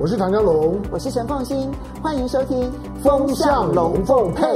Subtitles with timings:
[0.00, 1.68] 我是唐江龙，我是陈凤新，
[2.00, 2.70] 欢迎收听
[3.02, 4.46] 《风向龙凤配》。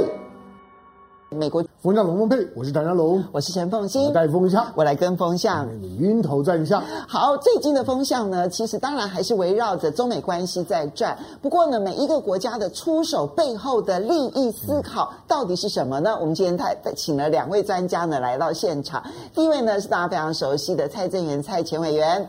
[1.31, 6.81] 美国风向龙凤配，我是唐江龙，我是陈凤馨，带风向，我来跟风向，你晕头转向。
[7.09, 11.17] 好，最近的风向呢，其实当然还是围绕着中美关系在转。
[11.41, 16.17] 不过呢，每一个国家的出手背后的利益思考到底是什么呢？
[16.21, 19.03] 我们今天太请了两位专家呢来到现场。
[19.35, 22.25] 第一位呢是大家非常熟悉的蔡正元蔡前委员，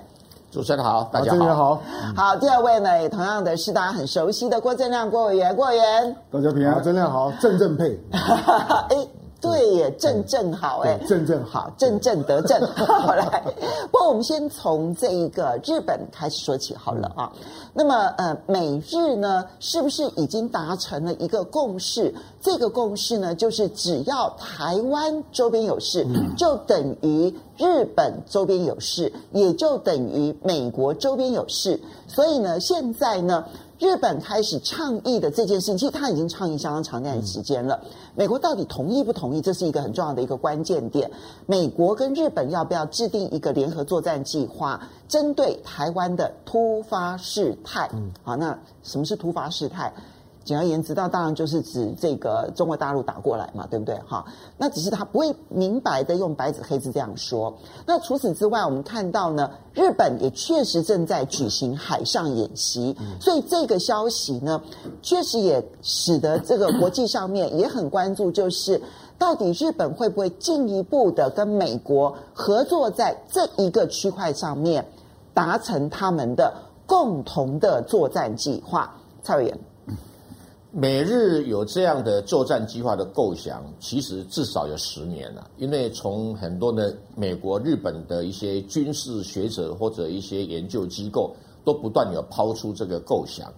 [0.55, 1.53] 主持人好，大家好。
[1.53, 1.83] 好，
[2.15, 8.01] 好，第二位呢也同样的是大家很熟悉的郭正亮郭委员，郭委员，大家平安，正亮好，正正配。
[8.13, 9.24] 哎。
[9.45, 12.67] 对耶，正正好哎，正正好，正正得正。
[12.67, 13.45] 好来，
[13.93, 17.31] 不过我们先从这一个日本开始说起好了啊。
[17.75, 22.15] 那么呃，美日呢，是不是已经达成了一个共识？
[22.41, 26.07] 这个共识呢，就是只要台湾周边有事，
[26.39, 31.79] 就等于日本周边有事，也就等于美国周边有事。
[32.09, 33.45] 所以呢，现在呢。
[33.79, 37.81] 日本开始倡议的这件事情，其实他已经倡议相当长一段时间了。
[38.15, 41.11] 美国到底同意不同意，这是一个很重要的一个关键点。
[41.47, 47.91] 美国跟日本要不要制定一个联合作战计划，针对台湾的突发事态？
[47.93, 49.93] 嗯，好，那什么是突发事态？
[50.45, 53.99] 简而言之，那当然就是指这个中国大陆打过来嘛，对不对？
[54.07, 54.25] 哈，
[54.59, 57.57] 那只是他不会明白的用白纸黑字这样说。
[57.87, 64.61] 那除此之外，我们看到呢，日本也确实正在举行海上演习，所以这个消息呢，
[65.01, 68.81] 确实也使得这个国际上面也很关注，就是
[69.19, 74.87] 到底日本会不会进一步的跟美国合作在这一个区块上面，
[75.33, 76.53] 达成他们的
[76.87, 78.95] 共同的作战计划？
[79.23, 79.59] 蔡委员。
[80.77, 85.49] 美日有这样的作战计划的构想，其实至少有十年了。
[85.57, 91.33] 因为从很多的美国、日本的一些军事学者或者一些研究机构，
[91.65, 93.53] 都不断有抛出这个构想。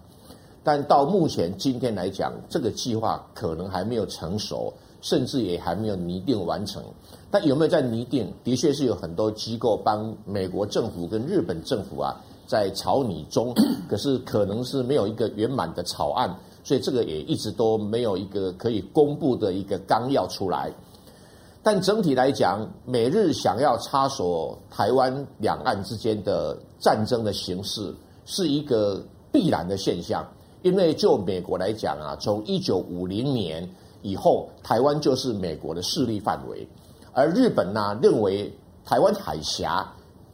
[0.63, 4.71] 但到目前今天来讲，这个计划可能还没有成熟，
[5.01, 6.83] 甚至也还没有拟定完成。
[7.31, 8.31] 但有没有在拟定？
[8.45, 12.15] 的确是有很多机构帮美国政府跟日本政府啊
[12.47, 13.55] 在草拟中，
[13.89, 16.37] 可是可能是没有一个圆满的草案。
[16.67, 20.69] 所以这个也一直都没有一个可以公布的一个纲要出来，
[21.63, 27.95] 但整体来讲，美日想要插手台湾两岸之间的战争的形势，
[28.25, 29.01] 是一个
[29.31, 30.27] 必然的现象。
[30.63, 33.71] 因为就美国来讲啊，从一九五零年
[34.03, 36.67] 以后，台湾就是美国的势力范围，
[37.13, 38.53] 而日本呢，认为
[38.85, 39.89] 台湾海峡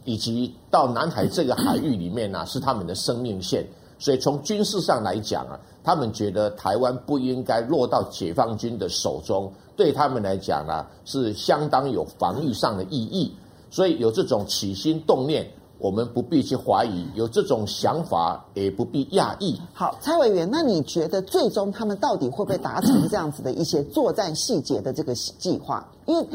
[0.06, 3.66] 以及到南海这个海域里面呢，是他们的生命线。
[4.03, 13.33] 所以从军事上来讲啊，他们觉得台湾不应该落到解放军的手中，对他们来讲呢，是相当有防御上的意义。
[13.71, 15.49] 所以有这种起心动念，
[15.79, 19.57] 我们不必去怀疑；有这种想法，也不必讶异。
[19.73, 25.89] 好，蔡委员，那你觉得最终他们到底会不会达成这样子的一些作战细节的这个计划？
[26.07, 26.27] 因为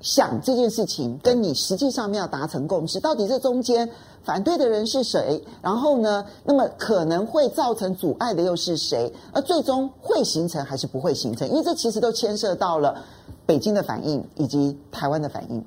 [0.00, 3.88] 想这件事情跟你实际上面要达成共识，到底这中间
[4.22, 5.42] 反对的人是谁？
[5.60, 9.12] 然后呢，那么可能会造成阻碍的又是谁？
[9.32, 11.48] 而最终会形成还是不会形成？
[11.48, 13.02] 因为这其实都牵涉到了
[13.44, 15.62] 北京的反应以及台湾的反应。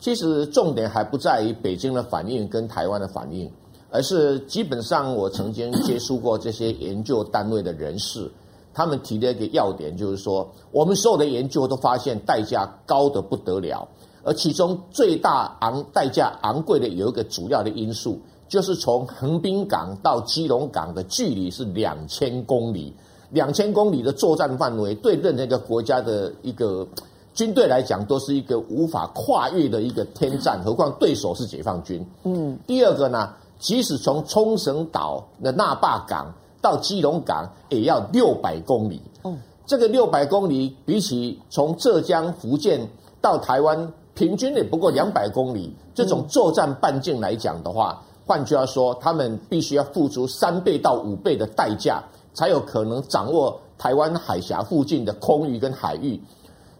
[0.00, 3.50] 其实重点还不在于北京的反应跟台湾的反应，
[3.90, 8.30] 而是基本上我曾经接触过这些研究单位的人士。
[8.74, 13.86] 他们提的一个要点就是说，我们所有的研究都发现代价高得不得了，
[14.24, 18.18] 而其中最大昂代价昂贵的有一个主要的因素，
[18.48, 22.92] 就是从横滨港到基隆港的距离是两千公里，
[23.30, 26.84] 两千公里的作战范围对任何一个国家的一个
[27.32, 32.04] 军队来讲都是一个无法跨越的一个天战，何况对手是解放军。
[32.24, 36.34] 嗯，第二个呢，即使从冲绳岛的那霸港。
[36.64, 39.02] 到基隆港也要六百公里。
[39.24, 42.88] 嗯，这个六百公里比起从浙江、福建
[43.20, 45.76] 到台湾，平均也不过两百公里。
[45.94, 52.02] 这种作战半径来讲的话，换句话说，他们必须要付出三倍到五倍的代价，
[52.32, 56.18] 才有可能掌握台湾海峡附近的空域跟海域。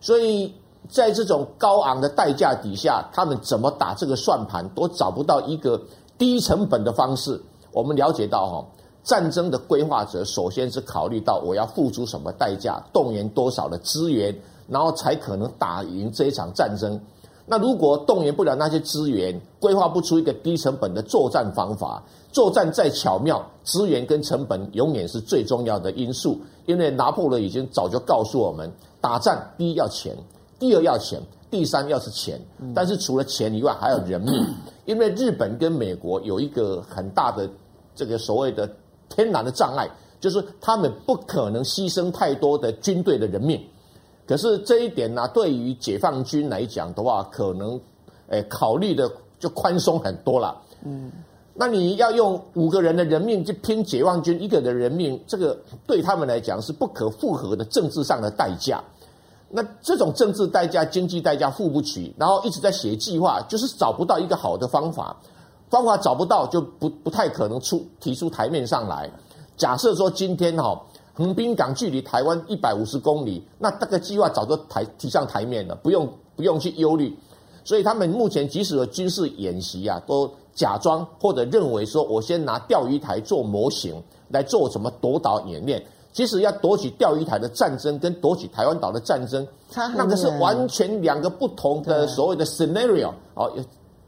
[0.00, 0.50] 所以
[0.88, 5.78] 在这种高昂的代价底下，他们怎么打这个算盘，都找不到一个
[6.16, 7.38] 低成本的方式。
[7.70, 8.64] 我们了解到哈。
[9.04, 14.34] 战争的规划者首先是考虑到我要付出什么代价，动员多少的资源，
[14.66, 16.98] 然后才可能打赢这一场战争。
[17.46, 22.02] 那如果动员不了那些资源，规划不出一个低成本的作战方法，
[22.32, 26.40] 作战再巧妙，资源跟成本永远是最重要的因素。
[26.64, 28.72] 因为拿破仑已经早就告诉我们，
[29.02, 30.16] 打仗第一要钱，
[30.58, 32.40] 第二要钱，第三要是钱。
[32.74, 34.42] 但是除了钱以外，还有人命。
[34.86, 37.46] 因为日本跟美国有一个很大的
[37.94, 38.66] 这个所谓的。
[39.14, 39.88] 天然的障碍，
[40.18, 43.62] 就是他们不可能牺牲太多的军队的人命。
[44.26, 47.80] 可是这一点呢、啊，对于解放军来讲的话，可能
[48.28, 50.60] 诶考虑的就宽松很多了。
[50.82, 51.12] 嗯，
[51.54, 55.56] 那你要用五个人的人命去拼解放军一个人的人命，这个
[55.86, 58.82] 对他们来讲是不可复合的政治上的代价。
[59.50, 65.16] 那这种政治代价、经济代价付不起，然后一直在写计划，就是找不到一个好的方法。
[65.74, 69.10] 方法找不到，就不不太可能出提出台面上来。
[69.56, 70.80] 假设说今天哈
[71.12, 77.12] 横滨港距离台湾一百五十公里，那这个计划早就台提上台面了，不用不用去忧虑。
[77.64, 85.84] 所以他们目前即使有军事演习啊，都假装或者认为说，我先拿钓鱼台做模型来做什么夺岛演练。
[86.12, 89.44] 即使要夺取钓鱼台的战争跟夺取台湾岛的战争，
[89.96, 93.50] 那个是完全两个不同的所谓的 scenario 哦。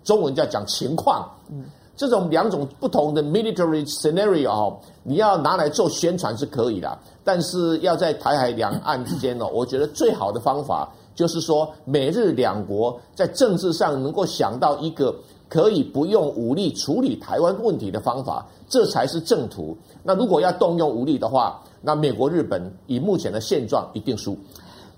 [0.07, 1.29] 中文叫讲情况，
[1.97, 15.13] 这种两种不同的 military scenario 哦，你要拿来做宣传是可以的，但是要在台海两岸之间呢， 我觉得最好的方法就是说，美日两国在政治上能够想到一个
[15.49, 19.77] 可以不用武力处理台湾问题的方法，这才是正途。
[20.05, 24.39] 那如果要动用武力的话，那美国、日本以目前的现状一定输。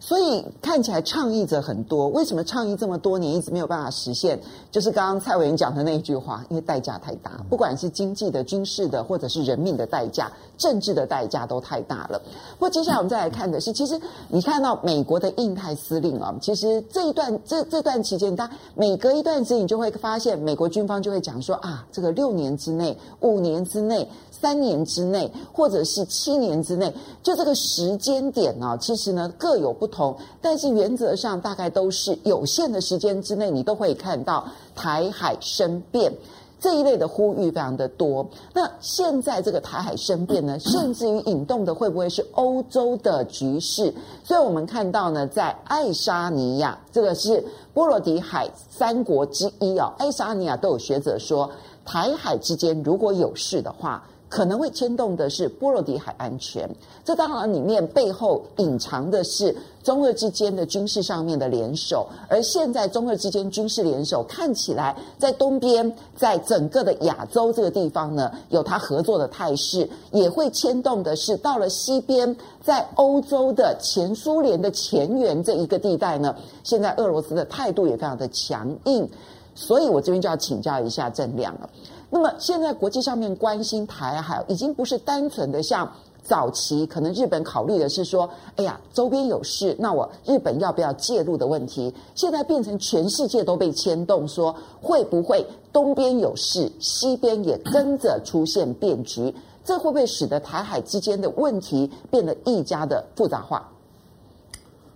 [0.00, 4.38] 所以看起来倡议者很多，为什么倡议这么多年一直没有办法实现？
[4.70, 12.20] 就是刚刚蔡委员讲的那一句话，因为代价太大，不管是经济的、军事的，或者是人命的代价、政治的代价都太大了。
[12.52, 24.08] 不过接下来我们再来看的是，其实你看到美国的印太司令啊，其实这一段这这段期间，他每隔一段时间，你就会发现美国军方就会讲说啊，这个六年之内、五年之内。
[24.40, 26.92] 三年之内，或者是七年之内，
[27.22, 34.46] 就这个时间点呢，其实呢各有不同，但是原则上大概都是有限的时间之内，你都会看到
[34.76, 36.12] 台海生变
[36.60, 38.26] 这一类的呼吁非常的多。
[38.52, 43.92] 那现在这个台海生变呢，甚至于引动的会不会是欧洲的局势？
[44.24, 47.44] 所以我们看到呢，在爱沙尼亚，这个是
[47.74, 51.50] 波罗的海三国之一啊，爱沙尼亚都有学者说，
[51.84, 54.04] 台海之间如果有事的话。
[54.28, 56.68] 可能会牵动的是波罗的海安全，
[57.04, 79.08] 这当然里面背后隐藏的是中俄之间的军事上面的联手，而现在中俄之间军事联手看起来在东边，在整个的亚洲这个地方呢，有它合作的态势，也会牵动的是到了西边，在欧洲的前苏联的前缘这一个地带呢，现在俄罗斯的态度也非常的强硬，
[79.54, 81.70] 所以我这边就要请教一下郑亮了。
[82.10, 85.90] 那么现在国际上面关心台海，已经不是单纯的像
[86.22, 103.68] 早期可能日本考虑的是说，哎呀，周边有事，那我日本要不要介入的问题，现在变成全世界都被牵动，说会不会东边有事，西边也跟着出现变局，这会不会使得台海之间的问题变得愈加的复杂化？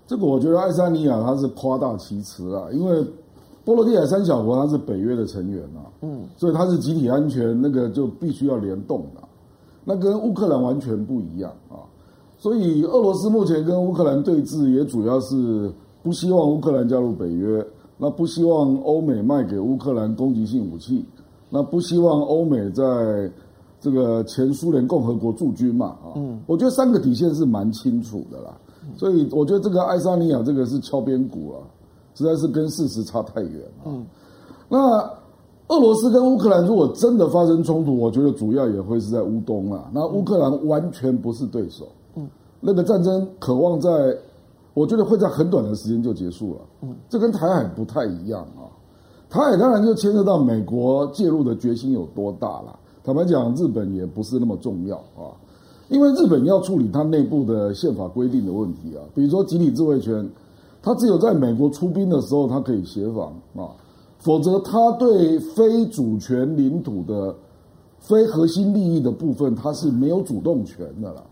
[0.07, 3.05] 这个我觉得爱沙尼亚它是夸大其词啊，因为。
[3.65, 9.23] 波罗的海三小国，它是北约的成员啊，嗯，所以它是集体安全，那个就必须要联动的，
[9.85, 11.87] 那跟乌克兰完全不一样啊。
[12.39, 15.73] 所以俄罗斯目前跟乌克兰对峙，也主要是
[16.03, 17.65] 不希望乌克兰加入北约，
[17.97, 21.05] 那不希望欧美卖给乌克兰攻击性武器，
[21.49, 23.31] 那不希望欧美在
[23.81, 28.57] 这个前苏联共和国驻军嘛，啊，嗯，我觉得三个底线是蛮清楚的啦，
[28.97, 31.63] 所以我觉得这个爱沙尼亚这个是敲边鼓啊。
[32.15, 33.85] 实在是跟事实差太远了。
[33.87, 34.07] 嗯，
[34.69, 34.79] 那
[35.69, 39.91] 俄罗斯跟乌克兰如果真的发生冲突，我觉得主要也会是在乌东啊。
[39.95, 41.89] 那乌克兰完全不是对手。
[42.15, 42.29] 嗯，
[42.61, 43.91] 那个战争渴望在，
[44.75, 46.61] 我觉得会在很短的时间就结束了。
[46.83, 48.69] 嗯，这跟台海不太一样啊。
[49.31, 52.79] 台海当然就牵涉到美国介入的决心有多大了。
[53.03, 55.33] 坦白讲，日本也不是那么重要啊，
[55.89, 60.29] 因为日本要处理它内部的宪法规定的问题啊，比如说集体自卫权。
[60.83, 63.71] 他只有在美国出兵的时候，他可以协防啊，
[64.19, 67.33] 否则他对非主权领土的
[68.01, 71.25] 非核心利益的部分，他是没有主动权的了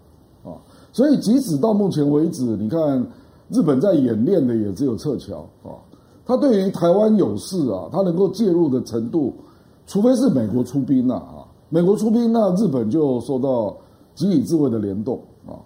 [0.45, 0.55] 啊。
[0.93, 3.05] 所以，即使到目前为止，你看
[3.49, 5.75] 日本在演练的也只有撤侨啊。
[6.25, 9.35] 他对于台湾有事啊，他能够介入的程度，
[9.89, 11.43] 除非是美国出兵了啊。
[11.71, 13.77] 美国出兵，那日本就受到
[14.15, 15.59] 集体自卫的联动啊。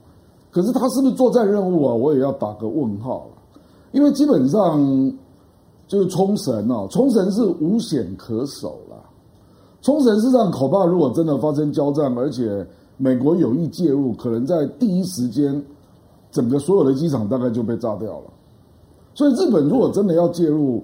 [0.51, 1.95] 可是他是不是作战任务啊？
[1.95, 3.27] 我也要打个问号。
[3.95, 4.79] 因为基本上
[5.87, 8.97] 就是冲绳哦，冲绳是无险可守了。
[9.81, 15.63] 冲绳事实上恐怕如果真的发生交战，而且美国有意介入，可能在第一时间，
[16.33, 18.25] 整个所有的机场大概就被炸掉了。
[19.15, 20.83] 所以日本如果真的要介入，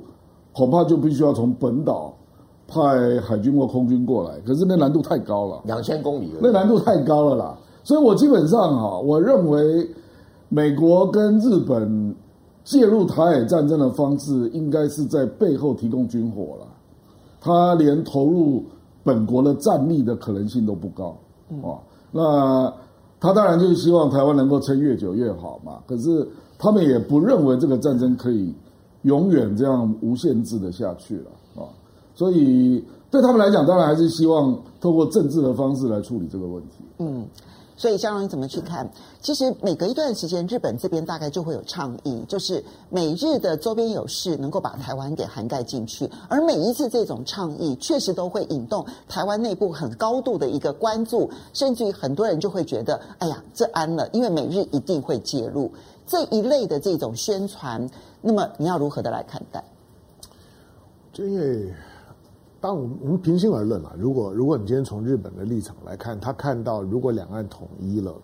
[0.53, 2.15] 恐怕就必须要从本岛
[2.69, 7.59] 派海军或空军过来，可是那难度太高了，两千公里，那难度太高了啦。
[7.83, 9.89] 所以我基本上哈，我认为
[10.49, 12.10] 美国跟日本
[12.65, 16.67] 介入台海战争的方式，应该是在背后提供军火了。
[17.41, 18.63] 他连投入
[19.03, 21.17] 本国的战力的可能性都不高，
[21.63, 21.81] 啊，
[22.13, 22.73] 那
[23.19, 25.79] 他当然就是希望台湾能够撑越久越好嘛。
[25.87, 28.55] 可是他们也不认为这个战争可以
[29.03, 31.65] 永远这样无限制的下去了啊。
[32.15, 36.85] 所以对他们来讲，当然还是希望透过政治的方式来处理这个问题。
[36.99, 37.25] 嗯。
[37.81, 38.87] 所以，香龙你怎么去看？
[39.23, 46.07] 其实每隔一段时间，日本这边大概就会有倡议，就是美日的周边有事能够把台湾给涵盖进去。
[46.29, 55.73] 而每一次这种倡议，确实都会引动台湾内部很高度的一个关注，甚至于很多人就会觉得，哎呀，这安了，因为美日一定会介入
[56.07, 57.89] 这一类的这种宣传。
[58.21, 59.65] 那么，你要如何的来看待？
[61.15, 61.73] 就因为。
[62.61, 68.15] 当我们我们平心而论啊，如果如果你今天从日本的立场来看，他看到如果两岸统一了，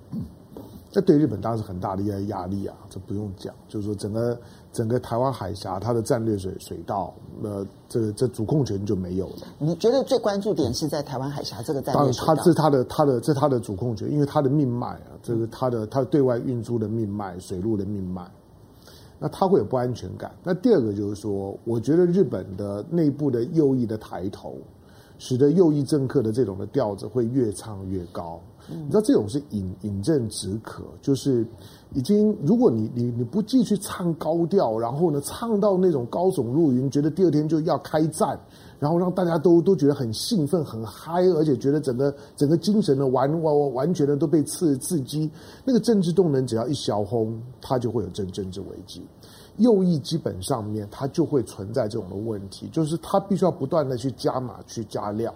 [0.90, 3.54] 这对日本当然是很大的一个压力啊，这不用讲。
[3.66, 4.38] 就是说，整个
[4.72, 9.46] 整个台湾海峡，它的战略水水道，那这这主控权就没有了。
[9.58, 12.26] 你觉得最关注点是在台湾海峡这个战略水道？
[12.26, 18.22] 当然，它是它的它的这它的主控权，因为它的命脉啊，这个它的它对外运输的命脉，水路的命脉。
[19.18, 20.30] 那他会有不安全感。
[20.44, 24.56] 那第二个就是说，我觉得日本的内部的右翼的抬头，
[25.18, 28.40] 使得右翼政客的这种的调子会越唱越高。
[28.68, 31.46] 你知道这种是饮饮鸩止渴，就是
[31.94, 38.38] 已经如果你你你不继续唱高调，然后呢唱到那种高耸入云，觉得第二天就要开战。
[38.78, 45.30] 然后让大家都都觉得很兴奋、很嗨，而且觉得整个整个精神的完完完全的都被刺刺激。
[45.64, 49.02] 那个政治动能只要一消轰，它就会有政政治危机。
[49.58, 55.32] 右翼基本上面它就会存在这种的问题，就是它必须要不断的去加码、去加量。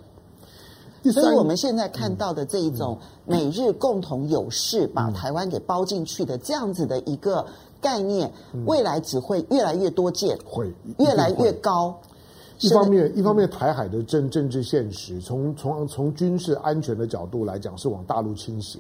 [1.05, 7.43] 所以我们现在看到的这一种美日共同有事，把台湾给包进去的这样子的一个
[7.81, 8.31] 概念，
[8.67, 11.99] 未来只会越来越多见，会越来越高。
[12.61, 18.79] 一方面，一方面，台海的政政治现实，从从从军事安全的角度来讲，是往大陆倾斜。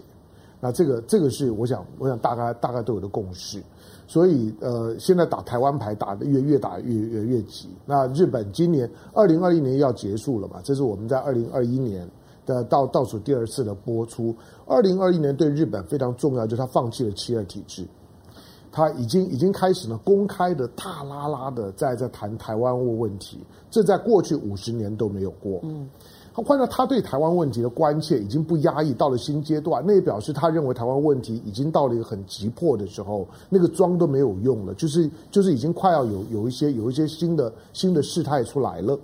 [0.60, 3.62] 那这个这个是我想，我想大概大概都有的共识。
[4.06, 7.68] 所以，呃，现在打台湾牌打得越越打越越越急。
[7.86, 10.60] 那日本今年二零二一年要结束了嘛？
[10.62, 12.06] 这是我们在二零二一年
[12.44, 14.36] 的倒倒数第二次的播出。
[14.66, 17.86] 二零二一年对日本非常重要，就是他放弃了七二体制。
[18.72, 23.38] 他已经已经开始呢，公开的大拉拉的在在谈台湾问题，
[23.70, 25.60] 这在过去五十年都没有过。
[25.64, 25.88] 嗯，
[26.32, 38.98] 他换到他对台湾问题的关切已经不压抑，到了新阶段，那也表示他认为台湾问题已经到了一个很急迫的时候，那个装都没有用了，就是就是已经快要有有一些有一些新的新的事态出来了。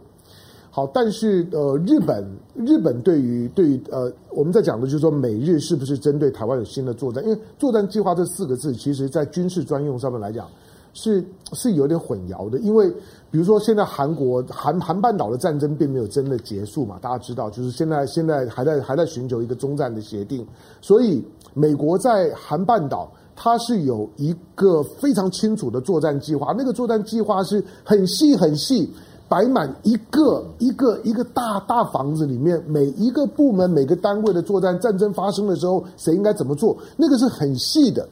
[0.77, 2.23] 好，但是呃，日本
[2.55, 7.25] 日本对于对于呃，我们在讲的就是说，美日是不是针对台湾有新的作战？
[7.25, 10.47] 因为作战计划这四个字，其实在军事专用上面来讲，
[10.93, 12.59] 是是有点混淆的。
[12.59, 12.91] 因为
[13.31, 20.47] 比如说，现在韩国韩韩半岛的战争并没有真的结束嘛，大家知道，就是现在现在还在还在寻求一个中战的协定。
[20.83, 28.93] 所以，美国在韩半岛，它是有一个非常清楚的作战计划，那个作战计划是很细很细。
[29.29, 36.77] 摆满一个一个一个大大房子里面，每一个部门、每个单位的作战战争发生的时候，谁应该怎么做？
[36.97, 38.09] 那个是很细的。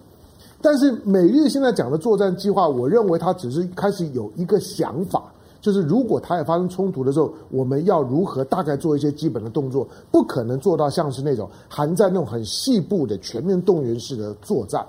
[0.61, 5.23] 但是美日现在讲的作战计划，我认为它只是开始有一个想法，
[5.61, 14.85] 就是如果台海发生冲突的时候，我们要如何大概做一些基本的动作，不可能做到像是那种韩战那种很细部的全面动员式的作战。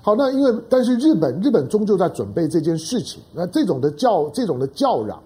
[0.00, 5.20] 好，那因为但是日本日本终究在准备这件事情，那这种的叫这种的叫嚷。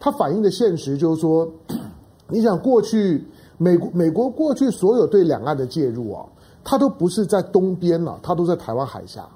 [0.00, 1.50] 它反映的现实就是说，
[2.28, 3.24] 你想过去
[3.56, 6.24] 美国美国过去所有对两岸的介入啊，
[6.62, 9.28] 它都不是在东边了，它都在台湾海峡。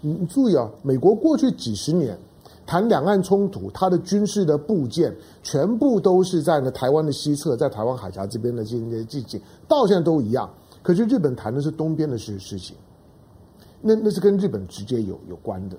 [0.00, 2.16] 你你注意啊，美国过去几十年
[2.66, 10.48] 谈两岸冲突，它的军事的部件全部都是在呢台湾的西侧，在台湾海峡这边的这些季节，到现在都一样。
[10.82, 12.76] 可是日本谈的是东边的事事情，
[13.80, 15.76] 那那是跟日本直接有有关的。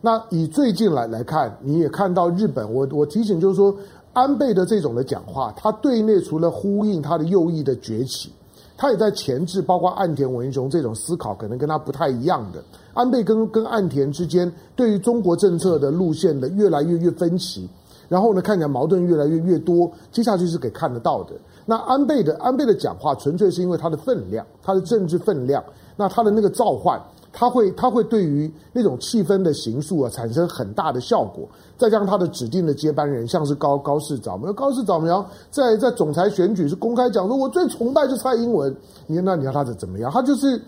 [0.00, 3.74] 那以最近来来看，你也看到日本，我我提醒就是说，
[4.12, 8.30] 安倍的这种的讲话，他对内除了呼应他的右翼的崛起，
[8.76, 12.62] 他也在前置，包括岸田文雄这种思考，可能跟他不太一样的。
[12.94, 17.68] 安倍跟跟岸田之间对于中国政策的路线的越来越越分歧，
[18.08, 21.32] 然后呢，看起来矛盾越来越越多，接下去是可以看得到的。
[21.64, 25.62] 那安倍的安倍的讲话，纯粹是因为他的分量，他的政治分量，
[25.96, 27.00] 那他的那个召唤。
[27.38, 31.46] 它会它会对于那种气氛的形塑啊产生很大的效果。
[31.76, 38.74] 再加上他的指定的接班人，像是高高市早苗，高市早苗在在总裁选举是公开讲说，我最崇拜就蔡英文。
[39.06, 40.10] 你那你要他怎怎么样？
[40.10, 40.58] 他就是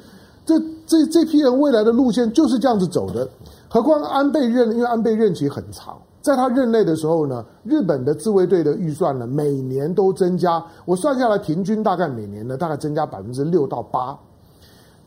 [0.44, 3.26] 这这这批人未来的路线就是这样子走的。
[3.70, 14.14] 何况安倍任，因为安倍任期很长，在他任内的时候呢，日本的自卫队的预算呢每年都增加，我算下来平均大概每年呢大概增加百分之六到八。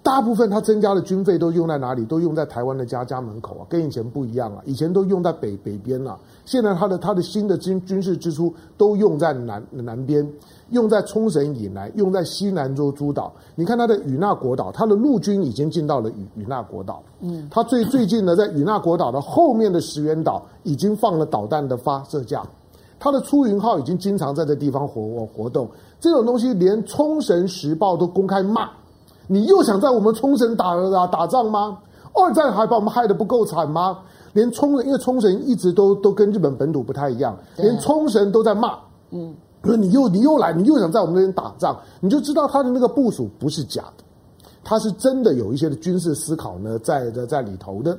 [0.03, 2.03] 大部分他增加的军费都用在哪里？
[2.05, 4.59] 都用在台湾的家家门口啊，跟以前不一样啊。
[4.65, 10.27] 以前都用在北北边了，现在他的他的新的军军事支出都用在南南边，
[10.71, 13.31] 用在冲绳以南，用在西南州诸岛。
[13.53, 17.03] 你看他的与那国岛，他的陆军已经进到了与与那国岛。
[17.19, 22.43] 嗯，他最最近呢，在与那国岛的后面的石垣岛已经放了导弹的发射架，
[22.99, 25.69] 他的出云号已经经常在这地方活活动。
[25.99, 28.67] 这种东西连冲绳时报都公开骂。
[29.31, 31.77] 你又想在我们冲绳打打打仗吗？
[32.13, 33.97] 二战还把我们害得不够惨吗？
[34.33, 38.77] 连冲绳，因为冲绳一直都都跟日本本土不太一样，连冲绳都在骂。
[39.11, 39.33] 嗯，
[39.63, 44.03] 说你又你又来，你又想在我们那边打仗，你就知道他的那个部署不是假的，
[44.65, 47.97] 他是真的有一些的军事思考呢，在在在里头的。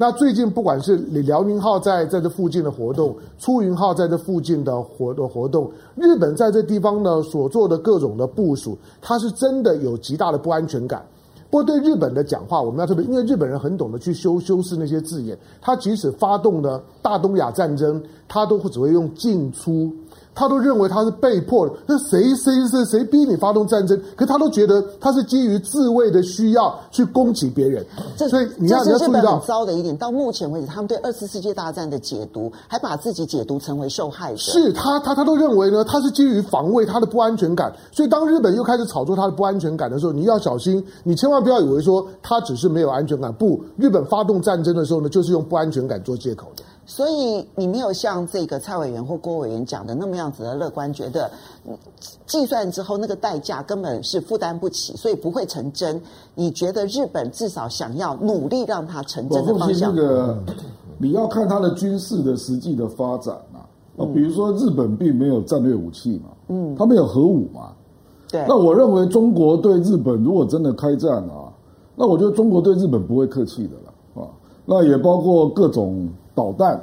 [0.00, 11.04] 那最近不管是辽宁号在在这附近的活动，出云号在这附近的活的活动，日本在这地方呢所做的各种的部署，它是真的有极大的不安全感。
[11.50, 19.92] 不过对日本的讲话，我们要特别，因为日本人很懂得去修修饰那些字眼，他即使发动了大东亚战争，他都会只会用进出。
[20.34, 24.00] 他都认为他是被迫的，那谁谁谁谁逼你发动战争？
[24.16, 27.84] 可他都觉得他是基于自卫的需要去攻击别人。
[28.16, 34.38] 所以你要你要注意到，很糟的一点，到目前为止，他们对二次世界大战的解读，还把自己解读成为受害者。
[34.38, 37.72] 是他他他都认为呢，他是基于防卫他的不安全感。
[37.92, 43.32] 所以当日本又开始炒作他的不安全感的时候，你要小心，你千万不要以为说他只是没有安全感。
[43.32, 46.62] 不，日本发动战争的时候呢，就是用不安全感做借口的。
[46.90, 51.30] 所以你没有像这个蔡委员或郭委员讲的那么样子的乐观，觉得
[52.26, 56.02] 计算之后那个代价根本是负担不起，所以不会成真。
[56.34, 59.94] 你觉得日本至少想要努力让它成真的方向？
[59.94, 60.36] 这个
[60.98, 63.62] 你要看它的军事的实际的发展啊。
[64.12, 67.70] 比如说日本并没有战略武器嘛，嗯，它没有核武嘛，
[68.28, 68.44] 对。
[68.48, 71.52] 那我认为中国对日本如果真的开战啊，
[71.94, 74.28] 那我觉得中国对日本不会客气的了啊。
[74.64, 76.08] 那也包括各种。
[76.34, 76.80] 导弹，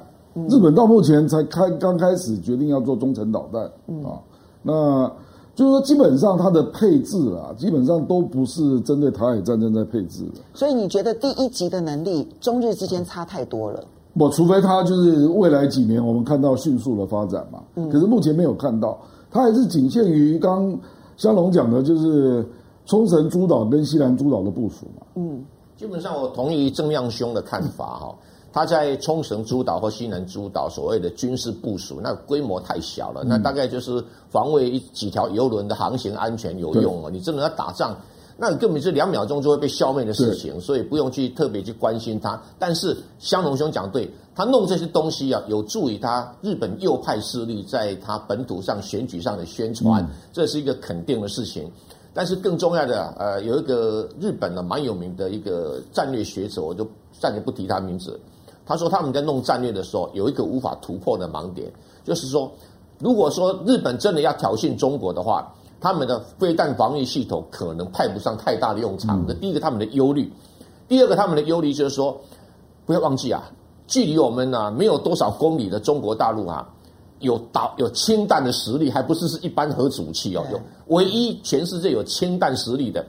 [0.49, 3.63] 日本到目前才开刚开始决定要做中程导弹
[4.03, 4.21] 啊，
[4.61, 5.11] 那
[5.55, 10.41] 就是说基本上它的配置啊，基本上都不是针对台海战争在配置的。
[10.53, 13.83] 所以你觉得第一级的能力，中日之间差太多了？
[14.13, 18.99] 我除非它就是未来几年我们看到迅速的发展嘛，可是目前没有看到，
[19.31, 20.77] 它还是仅限于刚
[21.17, 22.45] 香龙讲的，就是
[22.85, 25.05] 冲绳诸岛跟西南诸岛的部署嘛。
[25.15, 25.43] 嗯，
[25.75, 28.15] 基本上我同意郑亮兄的看法哈。
[28.57, 37.09] 他在冲绳诸岛或西南诸岛所谓的军事部署，那规模太小了，那大概就是防卫一几条游轮的航行安全有用啊。
[37.13, 37.95] 你真的要打仗，
[38.35, 42.41] 那你根本是两秒钟就会被消灭的事情，所以不用去特别去关心它。
[42.57, 51.71] 但是香龙兄讲对，他弄这些东西啊，有助于他日本右派势力在他本土上选举上的宣传，这是一个肯定的事情。
[52.11, 56.83] 但是更重要的，呃，有一个日本的蛮有名的一个战略学者，我就
[57.19, 58.19] 暂且不提他名字。
[58.67, 61.71] 他说他们在弄战略的时候有一个无法突破的盲点，
[62.03, 62.51] 就是说，
[62.99, 69.23] 如果说日本真的要挑衅中国的话，他们的飞弹防御系统可能派不上太大的用场。
[69.25, 70.29] 那第一个他们的忧虑，
[70.87, 72.19] 第二个他们的忧虑就是说，
[72.85, 73.49] 不要忘记啊，
[73.87, 76.67] 距离我们呢没有多少公里的中国大陆啊，
[77.19, 83.05] 有导有氢弹的实力，还不是是一般核子武器哦，有唯一全世界有氢弹实力的。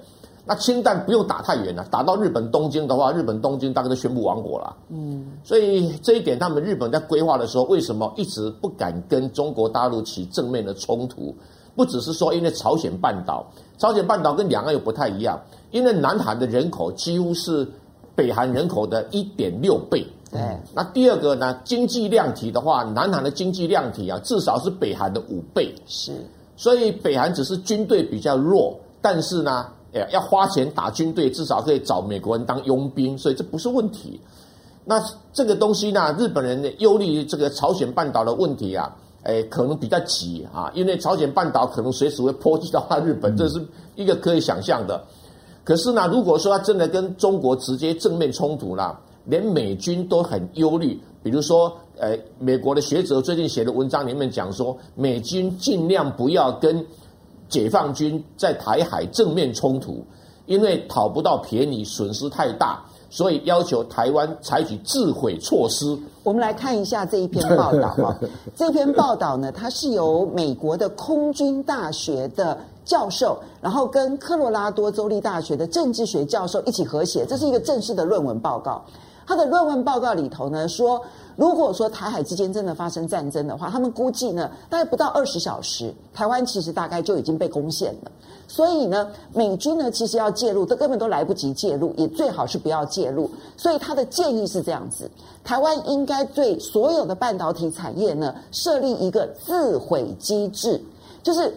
[0.49, 4.75] 那氢弹不用打太远了，打到日本东京的话，日本东京大概都宣布亡国了。
[4.89, 11.37] 嗯，所以这一点，他们日本在规划的时候，为什么一直不敢跟中国大陆起正面的冲突？
[11.77, 15.39] 不只是说因为朝鲜半岛，朝鲜半岛跟两岸又不太一样，
[15.71, 17.69] 因为南韩的人口几乎是
[18.15, 20.03] 北韩人口的一点六倍。
[20.33, 20.41] 对，
[20.75, 25.75] 那第二个呢，经济量体的话，南韩的经济量体啊，至少是北韩的五倍。
[25.87, 26.13] 是，
[26.57, 29.67] 所以北韩只是军队比较弱，但是呢。
[29.95, 34.21] 哎，要花钱打军队，至少可以找美国人当佣兵，所以这不是问题。
[34.85, 45.03] 那这个东西呢，日本人忧虑这个朝鲜半岛的问题啊，哎，可能比较急啊，因为朝鲜半岛可能随时会波及到日本，这是一个可以想象的。
[45.65, 51.01] 可是呢，如果说他真的跟中国直接正面冲突了，连美军都很忧虑。
[51.23, 56.85] 比如说，呃，美国的学者最近写的文章里面讲说，美军尽量不要跟。
[57.49, 60.05] 解放军在台海正面冲突，
[60.47, 62.83] 因为讨不到便宜，损失太大。
[63.11, 65.99] 所以要求台湾采取自毁措施。
[66.23, 68.15] 我们来看一下这一篇报道啊，
[68.55, 78.85] 这篇报道呢，它是由美国的空军大学的教授，然后跟科罗拉多州立大学的政治学教授一起合写，这是一个正式的论文报告。
[79.29, 80.99] 他的论文报告里头呢说，
[81.37, 88.11] 如果说台海之间真的发生战争的话，他们估计呢，大概不到二十小时，台湾其实大概就已经被攻陷了。
[88.47, 93.31] 所以呢，美军呢其实要介入，都根本都来不及介入，也最好是不要介入。
[93.55, 95.11] 所以他的建议是这样子：
[95.45, 100.83] 台湾应该对所有的半导体产业呢设立一个自毁机制，
[101.23, 101.55] 就是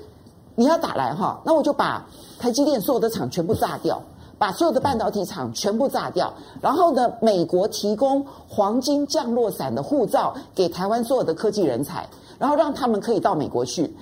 [0.55, 2.05] 你要打来哈，那我就把
[2.38, 4.01] 台积电所有的厂全部炸掉。
[4.41, 13.95] 把所有的半导体厂全部炸掉，然后呢，美国提供黄金降落伞的护照给台湾所有的科技人才，然后让他们可以到美国去。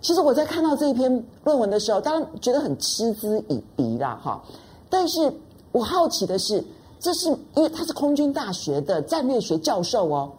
[0.00, 4.42] 其实我在看到这一篇论文的时候，当然觉得很嗤之以鼻啦，哈。
[4.88, 5.30] 但是
[5.72, 6.64] 我好奇的是，
[6.98, 10.32] 这是因为他是空军大学的战略学教授哦，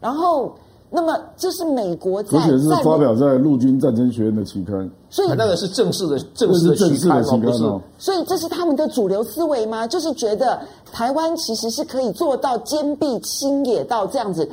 [0.00, 0.52] 然后。
[0.92, 7.58] 那么这是美国在，而且是发表在陆军战争学院的期刊，所以那个是正式的正式的期刊哦，不是。
[7.98, 9.84] 所以这是他们的主流思维吗？
[9.86, 10.58] 就是觉得
[10.92, 14.48] 台湾其实是可以做到坚壁清野到这样子，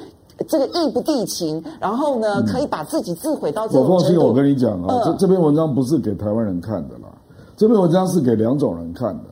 [0.48, 3.94] 这个义不定情，然后呢，可以把自己自毁到这种程度。
[3.94, 7.08] 我放心，我跟你讲啊，这这篇文章不是给台湾人看的啦，
[7.56, 9.24] 这篇文章是给两种人看的。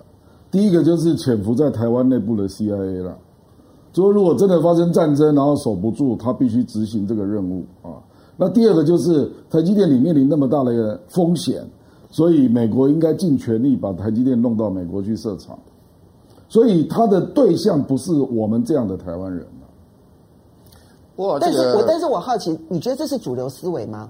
[0.52, 3.14] 第一个就是潜伏在台湾内部的 CIA 啦。
[3.94, 7.98] 说如果真的发生战争，然后守不住，他必须执行这个任务啊。
[8.38, 11.66] 那第二个就是台积电里面临那么大的一个风险，
[12.10, 15.58] 所以美国应该尽全力把台积电弄到美国去设厂。
[16.48, 19.66] 所以它的对象不是我们这样的台湾人啊。
[21.18, 24.10] 哇，但是我但是我好奇，你觉得这是主流思维吗？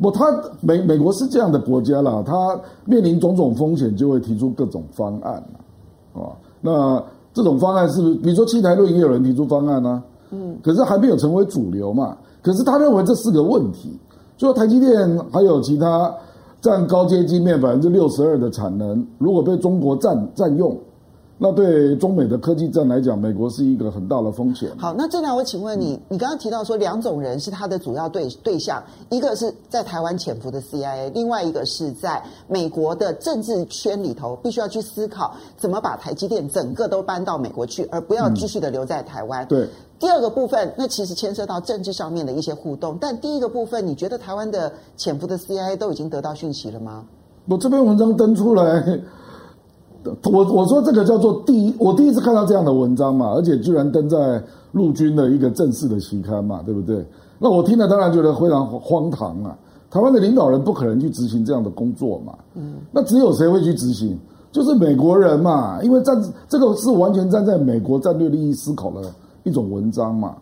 [0.00, 0.24] 不，他
[0.60, 5.42] 美美国是这样的国家啦，他面临种种风险，就会提出各种方案
[6.14, 6.36] 啊。
[6.60, 7.02] 那。
[7.32, 8.14] 这种方案是不是？
[8.16, 10.02] 比如说七台论也有人提出方案呢、啊？
[10.32, 12.18] 嗯，可是还没有成为主流嘛。
[12.42, 13.98] 可是他认为这是个问题，
[14.36, 16.14] 就说台积电还有其他
[16.60, 20.76] 占高阶晶片百分之六十二的产能，如果被中国占占用。
[21.42, 24.70] 那对中美的科技战来讲，美国是一个很大的风险。
[24.76, 39.42] 好，那正南，我请问你，你刚刚提到说两种人是他的主要对对象，一个是在台湾潜伏的 CIA，另外一个是在美国的政治圈里头，必须要去思考怎么把台积电整个都搬到美国去，而不要继续的留在台湾。
[39.46, 39.68] 嗯、对。
[39.98, 47.06] 第二个部分，那其实牵涉到政治上面的一些互动，但第一个部分，你觉得台湾的潜伏的 CIA 都已经得到讯息了吗？
[47.48, 49.00] 我这篇文章登出来。
[50.24, 57.04] 我我说这个叫做第一，我第一次看到这样的文章嘛，而且居然登在陆军的一个正式的期刊嘛，对不对？
[57.38, 59.56] 那我听了当然觉得非常荒唐啊！
[59.90, 64.18] 台湾的领导人不可能去执行这样的工作嘛，嗯，那只有谁会去执行？
[64.52, 69.02] 就是美国人嘛，因为站这个是完全站在美国战略利益思考的
[69.42, 70.36] 一种文章嘛。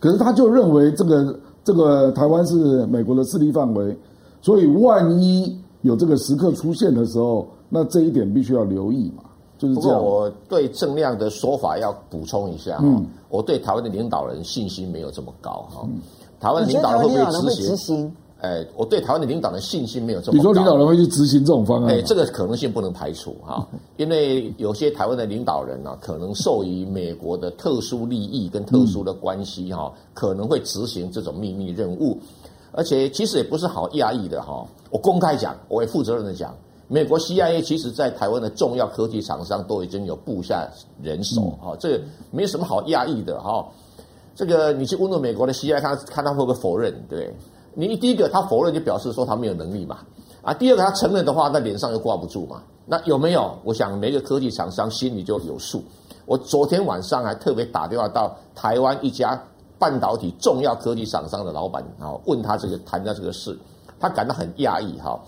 [0.00, 3.96] 可是他就认为这个这个台湾是美国的势力范围，
[4.40, 7.46] 所以万一有这个时刻出现的时候。
[7.68, 9.24] 那这一点必须要留意嘛，
[9.58, 9.98] 就是这样。
[9.98, 15.82] 不过我对郑亮的说法要补充一下，嗯，我对台湾的领导人信心没有这么高哈。
[15.84, 16.00] 嗯、
[16.40, 18.14] 台湾领导人会不会执行？
[18.40, 20.38] 哎，我对台湾的领导人信心没有这么高。
[20.38, 21.92] 你说领导人会去执行这种方案？
[21.92, 23.66] 哎，这个可能性不能排除哈，
[23.98, 32.16] 因为有些台湾的领导人呢、啊，可能受于美国的特殊利益跟特殊的关系哈，嗯、可能会执行这种秘密任务，
[32.70, 34.64] 而且其实也不是好压抑的哈。
[34.90, 36.54] 我公开讲，我也负责任的讲。
[36.90, 40.66] 美国 CIA 其实，在台湾的重要科技厂商都已经有布下
[41.02, 43.66] 人手，哈、嗯，这个没什么好讶异的，哈。
[44.34, 46.94] 这个你去问问美国的 CIA，看看他会不会否认？
[47.06, 47.30] 对，
[47.74, 49.98] 你第一个他否认，就表示说他没有能力嘛。
[50.40, 52.62] 啊，第二个他承认的话，那脸上又挂不住嘛。
[52.86, 53.54] 那有没有？
[53.64, 55.82] 我想每个科技厂商心里就有数。
[56.24, 59.38] 我昨天晚上还特别打电话到台湾一家
[59.78, 63.58] 半导体重要科技厂商的老板，啊，问他这个谈到这个事，
[64.00, 65.20] 他感到很讶异，哈。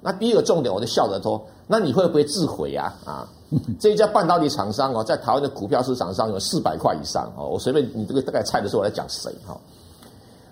[0.00, 2.94] 那第一个重点，我就笑着说：“那你会不会自毁呀？
[3.04, 3.28] 啊，
[3.80, 7.48] 这一家半导体厂商哦，在台湾的股票市场上有四百块以上哦。
[7.48, 9.58] 我随便你这个大概猜的时候，我来讲谁哈？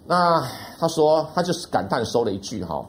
[0.05, 0.45] 那
[0.79, 2.85] 他说，他就是感叹说了一句哈：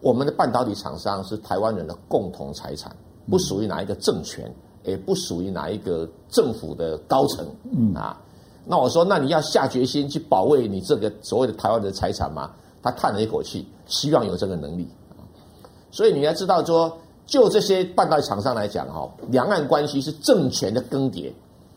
[0.00, 2.94] 我们的半导体厂商是台湾人的共同财产，
[3.30, 4.52] 不属于哪一个政权，
[4.82, 7.46] 也不属于哪一个政府的高层。
[7.72, 8.20] 嗯啊，
[8.66, 12.50] 那我说，那你要下决心去保卫你这个所谓的台湾的财产吗？
[12.82, 14.88] 他叹了一口气，希望有这个能力。”
[15.94, 16.92] 所以你要知道说，
[17.24, 21.32] 就这些半导体厂商来讲，哈，两岸关系是政权的更迭。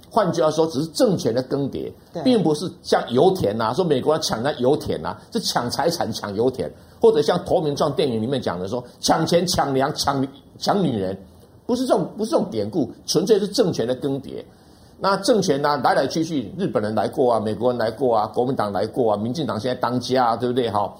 [0.09, 6.67] 换句话说，只是政权的更迭，并不是像油田呐，说美国要抢那油田呐，是抢财产、抢油田，
[6.99, 10.27] 或者像《投名状》电影里面讲的说，抢钱、抢粮、抢
[10.57, 11.15] 抢女人，
[11.67, 14.43] 不是这种，不是这种典故，纯粹是政权的更迭。
[14.99, 20.71] 那政权呢、啊、来来去去，日本人来过啊，美国人来过啊，国民党来过啊，民进党现在当家、啊，对不对？
[20.71, 20.91] 哈，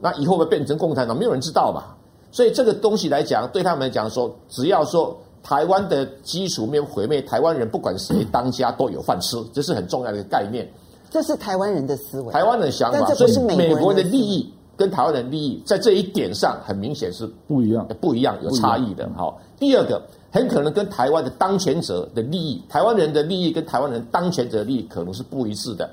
[0.00, 1.94] 那以后会变成共产党，没有人知道吧？
[2.32, 10.68] 所以这个东西来讲，对他们来讲说，只要说台湾的基础没有毁灭，台湾人不管谁当家都有饭吃，这是很重要的一个概念。
[11.08, 19.08] 这是台湾人的思维，台湾人的想法，所以美国的利益跟台湾人的利益在这一点上很明显是不一样，不一样，有差异的。
[19.14, 20.02] 好，第二个。
[20.34, 25.90] 很可能跟台湾的当权者的利益，台湾人的利益跟台湾人当权者的利益可能是不一致的。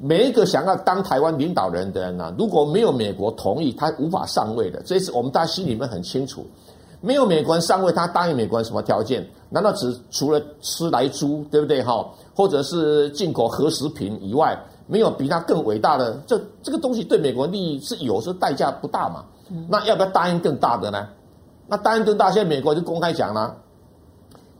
[0.00, 4.80] 每一个想要当台湾领导人的人呢、啊，如果没有美国同意，他无法上位的。
[4.84, 6.46] 这是我们大家心里面很清楚。
[7.00, 9.24] 没有美国人上位，他答应美国人什么条件？
[9.50, 11.82] 难道只除了吃来猪，对不对？
[11.82, 16.20] 哈，或者是进口核食品以外，没有比他更伟大的？
[16.26, 19.24] 这这个东西对美国利益是有时候代价不大嘛？
[19.68, 21.08] 那要不要答应更大的呢？
[21.68, 23.56] 那答应，更大，现在美国就公开讲了，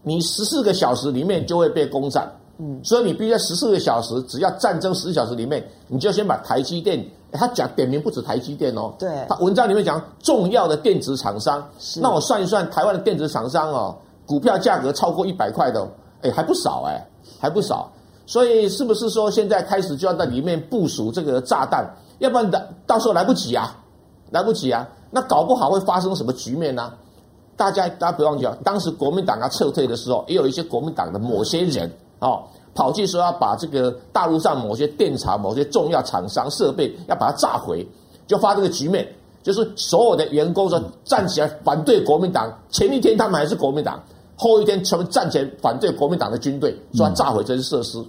[0.03, 11.65] 你十四个小时里面就会被攻占，嗯，所以你必须在十四个小时，只要战争十四小时里面，你就先把台积电，他讲点名不止台积电哦，对，他文章里面讲重要的电子厂商，
[12.01, 15.89] 那我算一算，台湾的电子厂商哦，股票价格超过一百块的，
[16.23, 17.89] 哎，还不少哎，还不少，
[18.27, 23.77] 所以是不是说现在开始就要在里面部署这个炸弹，要不然到到时候来不及啊，
[24.31, 24.89] 来不及啊。
[25.11, 26.95] 那搞不好会发生什么局面呢、啊？
[27.57, 32.43] 大家大家不要忘记啊，当时国民党要撤退的时候，也有一些国民党的某些人哦，
[32.75, 37.87] 跑去说要把这个大陆上某些电厂、某些重要厂商设备要把它炸毁，
[38.27, 39.07] 就发这个局面，
[39.43, 42.53] 就是所有的员工说站起来反对国民党。
[42.71, 44.03] 前一天他们还是国民党，
[44.37, 48.03] 后一天全部站起来反对国民党的军队，说要炸毁这些设施。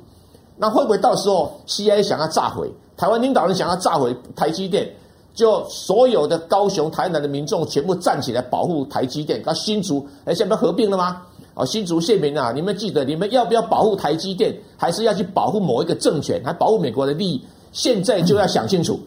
[0.57, 4.89] 那会不会到时候 CIA 想要炸毁台湾领导人想要炸毁台积电？
[5.33, 11.21] 就所有的高雄、台南的民众全部站起来保护台积电，跟新竹哎，现在不合并了吗？
[11.59, 17.43] 哦，新竹县民啊，你们记得你们要不要保护台积电，还是要去保护某一个政权，还保护美国的利益？
[17.73, 18.97] 现在就要想清楚。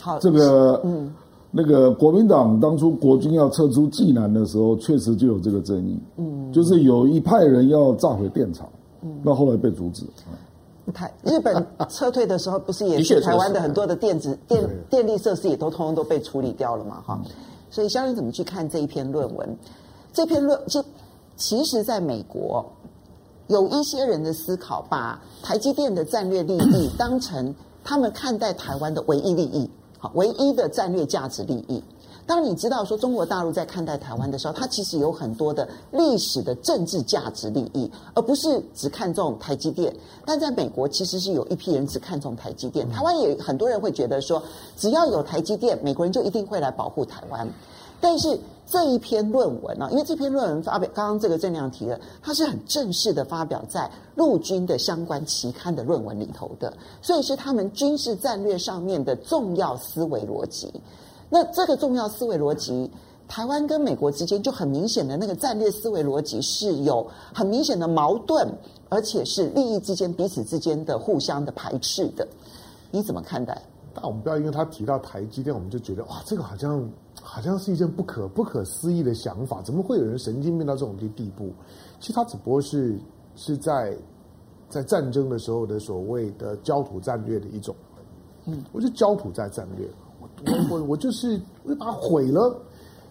[0.00, 1.12] 好，这个嗯，
[1.50, 8.66] 那个国民党当初国军要撤出济南的时候，确实就有这个争议，嗯，就是有一派人要炸毁电厂，
[9.02, 10.02] 嗯，那后来被阻止。
[10.94, 17.02] 台日本撤退的时候，不是也是台湾的很多的电子电电力设施也都通通都被处理掉了嘛？
[17.04, 17.20] 哈，
[17.70, 19.56] 所以香云怎么去看这一篇论文？
[20.12, 20.82] 这篇论就
[21.36, 22.64] 其实在美国
[23.48, 31.82] 有一些人的思考，把台积电的战略利益 当成他们看待台湾的唯一利益，好，唯一的战略价值利益。
[32.26, 39.94] 当你知道说中国大陆在看待台湾的时候，它其实有很多的历史的政治价值利益，而不是只看重台积电。
[40.24, 42.90] 但在美国，其实是有一批人只看重台积电。
[42.90, 44.42] 台湾也很多人会觉得说，
[44.76, 47.48] 只要有台积电，美国人就一定会来保护台湾。
[48.00, 60.72] 但是这一篇论文呢，因为这篇论文发表，刚刚这个郑亮提了，它是很正式的发表在陆军的相关期刊的论文里头的，所以是他们军事战略上面的重要思维逻辑。
[61.30, 62.90] 那这个重要思维逻辑，
[63.28, 68.52] 台湾跟美国之间就很明显的那个战略思维逻辑是有很明显的矛盾，
[68.88, 72.26] 而且是利益之间彼此之间的互相的排斥的。
[72.90, 73.60] 你怎么看待？
[73.94, 76.88] 但我们不要因为他提到台积电，我们就觉得哇，这个好像
[77.28, 81.50] 好像是一件不可不可思议的想法，怎么会有人神经病到这种地地步？
[81.98, 82.96] 其实他只不过是
[83.34, 83.94] 是在
[84.68, 87.74] 在战争的时候的所谓的焦土战略的一种。
[88.44, 89.88] 嗯，我就焦土在战略。
[90.20, 92.56] 我我我就是我就把它毁了，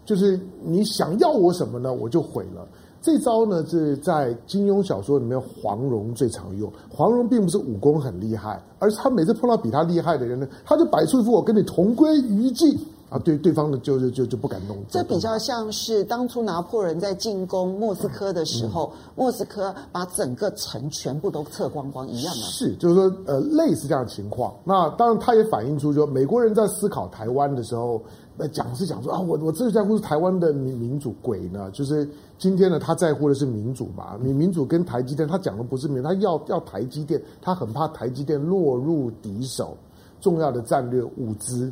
[0.05, 1.93] 就是你想要我什么呢？
[1.93, 2.65] 我就毁了。
[3.01, 6.71] 这招呢是在金庸小说里面黄蓉最常用。
[6.89, 12.79] 黄蓉并不是武功很厉害，而是他每次碰到比他厉害的人呢，他就摆出一副我跟你同归于尽。
[13.07, 14.75] 啊，对，对方的就就就就不敢动。
[14.89, 22.41] 这比较像是当初拿破仑在进攻莫斯科的时候，嗯、莫斯科把整个城全部都撤光光一样的。
[22.41, 24.53] 是，就是说，呃，类似这样的情况。
[24.63, 28.01] 那当然，他也反映出，就美国人在思考台湾的时候，
[28.37, 34.17] 呃，讲是讲说啊，我我最在乎是台湾的民民主，鬼呢，就是今天呢，他在乎的是民主嘛。
[34.19, 39.77] 你民主跟台积电，他讲的不是民主，他要要台积电，他很怕台积电落入敌手，
[40.19, 41.71] 重要的战略物资。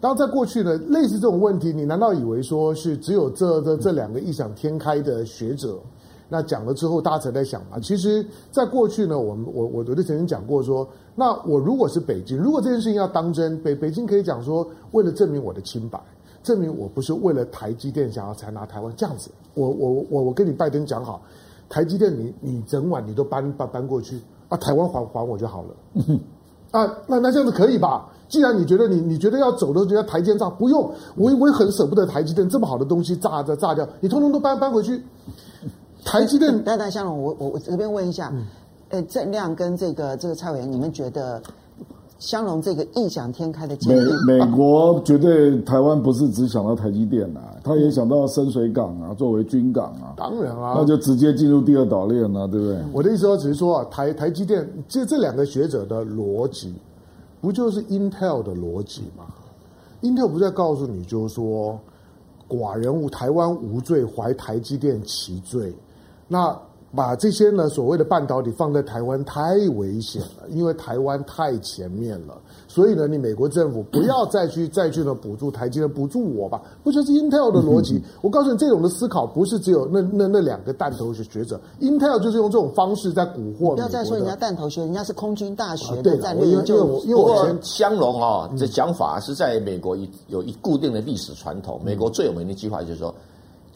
[0.00, 5.78] 然后在过去呢，类似这种问题，你难道以为说是只有这这这两个异想天开的学者，
[6.28, 7.78] 那讲了之后大家才在想吗？
[7.80, 15.98] 其实，在过去呢，我们我我我就曾经讲过说，那我如果是北京，如果这件事情要当真，北北京可以讲说，为了证明我的清白，
[16.42, 21.22] 证明我不是为了台积电想要才拿台湾这样子，我我我我跟你拜登讲好，
[21.70, 25.74] 台积电你你整晚你都搬搬搬过去啊，台湾还还我就好了，
[26.78, 28.08] 啊，那那这样子可以吧？
[28.28, 35.02] 既然你觉得你你觉得要走的时候，觉得台积电炸不用，我我也很舍不得台积电这么好的东西炸着炸掉，你通通都搬搬回去。
[36.04, 38.46] 台积电， 戴大香龙，我我我这边问一下，嗯、
[38.90, 41.42] 呃，郑亮跟这个这个蔡委员，你们觉得
[42.18, 52.78] 香龙这个异想天开的美美国绝对台湾不是只想到台积电啊，他也想到深水港啊，作为军港啊，当然啊，那就直接进入第二岛链了，对不对？
[52.92, 56.72] 我的意思说，只是说啊，台台积电这这两个学者的逻辑，
[57.46, 59.24] 不就是 Intel 的逻辑吗
[60.02, 61.78] ？Intel 不是在告诉你，就是说
[62.48, 65.72] 寡人无台湾无罪，怀台积电其罪，
[66.26, 66.60] 那。
[66.96, 72.34] 把这些呢所谓的半导体放在台湾太危险了，因为台湾太前面了，
[72.66, 78.02] 所以呢，你美国政府不要再去 再去呢补助台积电，补助我吧，不就是 Intel 的逻辑？
[78.22, 83.74] 我告诉你，这种的思考不是只有那那那两个弹头学学者，Intel 就是用这种方式在蛊惑。
[83.74, 86.98] 不要再说人家弹头学，人家是空军大学的战略研究。
[87.04, 93.14] 因为我香龙啊，这讲法是在美国一有一固定的历史传统，美国最有名的一句话就是说。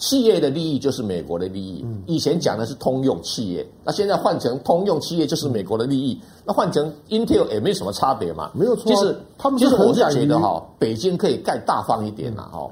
[0.00, 1.86] 企业的利益就是美国的利益。
[2.06, 6.18] 以前讲的是通用企业，那现在换成通用企业就是美国的利益。
[6.44, 8.50] 那换成 Intel 也没什么差别嘛？
[8.54, 8.90] 没有错。
[8.90, 12.66] 其实他们其实我是觉得哈，北京可以盖大方一点呐，哈，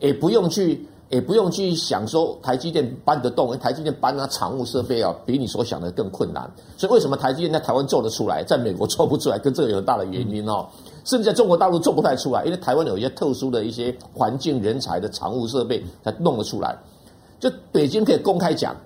[0.00, 6.52] 也不用去，也不用去想说台积电搬得动，台积电搬啊，厂务设备啊，比你所想的更困难。
[6.76, 10.66] 所以为什么台积电在台湾做得出来，在美国做不出来，跟这个有很大的原因哦。
[11.04, 16.76] 甚至在中国大陆做不太出来，因为台湾有一些特殊的一些环境、人才的常务设备才弄得出来。
[17.40, 18.76] 就北京可以公开讲，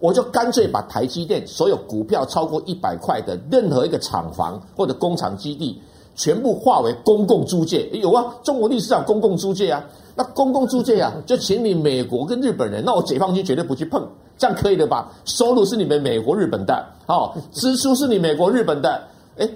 [0.00, 5.80] 我就干脆把台积电所有股票超过一百块的任何一个厂房或者工厂基地，
[6.16, 7.88] 全部划为公共租借。
[7.90, 9.84] 有啊，中国历史上公共租借啊，
[10.16, 14.04] 那公共租借啊，就请你美国跟日本人，那我解放军绝对不去碰，
[14.36, 15.12] 这样可以的吧？
[15.24, 19.00] 收入是你们美国日本的，哦，支出是你美国日本的，
[19.38, 19.48] 哎。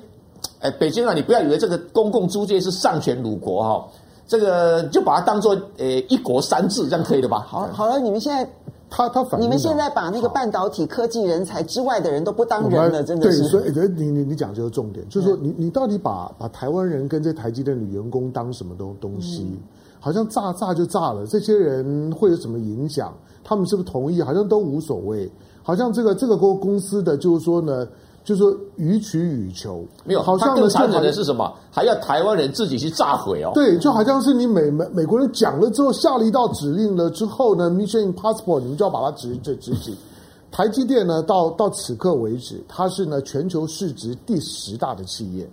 [0.60, 3.84] 哎，北京啊，你不要以为这个公共租界是丧权辱国哈、哦，
[4.26, 7.40] 这个就把它当做呃一国三制，这样可以了吧？
[7.46, 8.50] 好，好了，你们现在
[8.88, 13.42] 他他反，你们现在把那个半导体科技人才之外的人都不当人了，真的是。
[13.50, 19.42] 对，所以你你你讲这个重点，就是说你你到底把把台湾人跟这台积电的女员工当什么东东西？
[19.42, 19.58] 嗯、
[20.00, 23.14] 好像炸炸就炸了，这些人会有什么影响？
[23.44, 24.22] 他们是不是同意？
[24.22, 25.30] 好像都无所谓。
[25.62, 27.86] 好像这个这个公公司的就是说呢。
[28.26, 31.54] 就是说予取予求，没有，好像更残忍的是什么？
[31.70, 33.52] 还要台湾人自己去炸毁哦。
[33.54, 39.96] 对，就好像是你美美美国人讲了之后，下了一道指令了之后呢，Mission Impossible，你们就要把它执执执行。
[40.50, 45.48] 台积电呢，到到此刻为止，它是呢全球市值第十大的企业。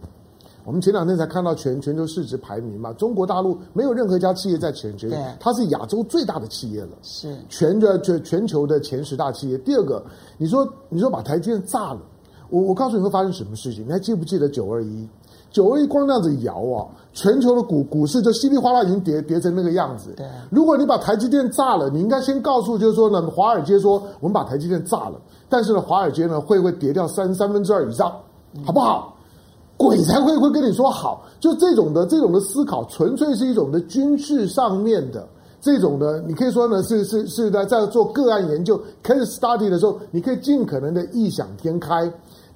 [0.66, 9.60] 我们前两天才看到全全球市值排名嘛，中国大陆没有任何一家企业在前十，它是亚洲最大的企业了，是全的全全球的前十大企业。
[9.60, 10.04] 第二个，
[10.40, 12.00] 你说你说把台积电炸了。
[12.54, 15.10] 我我告诉你会发生什么事情，你还记不记得九二一？
[15.50, 20.14] 九二一光那样子摇啊，全球的股股市就稀里哗啦已经跌跌成那个样子。
[20.16, 28.12] 对，如果你把台积电炸了，你应该先告诉就是说呢，华尔街说我们把台积电炸了，但是呢，华尔街呢会不会跌掉三三分之二以上，
[28.64, 29.16] 好不好？
[29.78, 35.28] 鬼才会会跟你说好，就这种的这种的思考，纯粹是一种的军事上面的
[35.60, 42.12] 这种的，你可以说呢是是是在在做个案研究 case study 的时候，你可以尽可能的异想天开。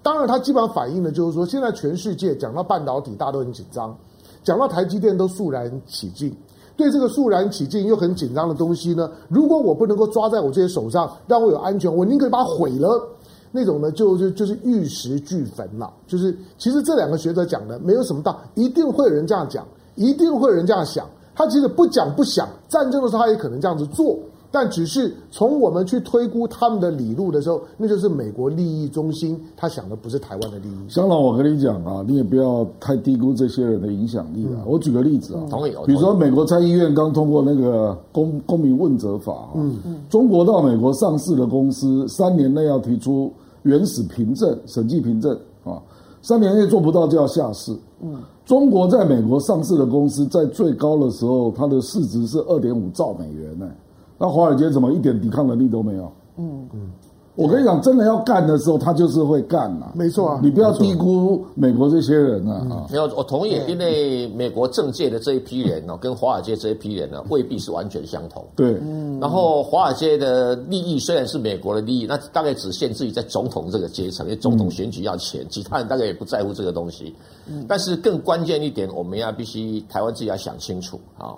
[0.07, 3.93] 当然，它基本上反映的就是说，现在全世界讲到半导体，大家都很紧张；
[4.41, 6.33] 讲到台积电，都肃然起敬。
[6.77, 13.05] 对这个肃然起敬又很紧张的东西呢，如果我不能够抓在我这些手上，让我有安全，我宁可把它毁了。
[13.51, 15.91] 那种呢，就就就是玉石俱焚了。
[16.07, 21.05] 就是其实这两个学者讲的没有什么大，一定会有人这样讲，一定会有人这样想。
[21.35, 24.17] 他其实不讲不想，战争的时候他也可能这样子做。
[24.49, 30.89] 但只是从我们去推估他们的理路的时候，那就是美国利益中心，他想的不是台湾的利益。
[30.89, 34.59] 香港，我跟你讲啊，你也不要太低估这些人的影响力啊。
[34.59, 35.73] 嗯、我举个例子啊，同意。
[35.85, 43.31] 比如说，美国参议院刚通过那个公公民问责法啊，嗯嗯，中国到美国上市的公司三年内要提出
[43.63, 45.81] 原始凭证、审计凭证啊，
[46.21, 47.75] 三年内做不到就要下市。
[48.01, 53.71] 嗯，中国在美国上市的公司在最高的时候，它的市值是二点五兆美元呢、欸。
[54.17, 56.11] 那华尔街怎么一点抵抗能力都没有？
[56.37, 56.91] 嗯嗯，
[57.35, 59.91] 我跟你讲，真的要干的时候，他就是会干呐。
[59.95, 62.87] 没错啊，你不要低估美国这些人啊。
[62.91, 68.43] 没有，我同意，因为美国政界的这一批人呢，跟华尔街这一批人呢，未必是完全相同。
[68.55, 69.19] 对，嗯。
[69.19, 77.15] 然后华尔街的利益虽然是美国的利益，那大概只限制于在总统这个阶层，因为总统选举要钱，其他人大概也不在乎这个东西。
[77.47, 77.65] 嗯。
[77.67, 81.33] 但是更关键一点，我们要必须台湾自己要想清楚啊。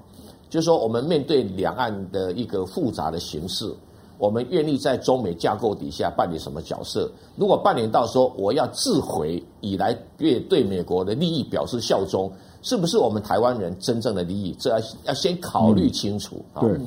[0.50, 3.72] 就是说，我们面对两岸的一个复杂的形势，
[4.18, 7.10] 我们愿意在中美架构底下扮演什么角色？
[7.36, 12.32] 如果扮演到说我要自毁以来越对美国的利益表示效忠，
[12.62, 14.56] 是不是我们台湾人真正的利益？
[14.60, 16.62] 这要要先考虑清楚啊。
[16.62, 16.78] 对，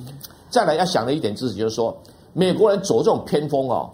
[0.51, 1.97] 再来要想的一点就是，就是说
[2.33, 3.89] 美国人走这种偏锋哦，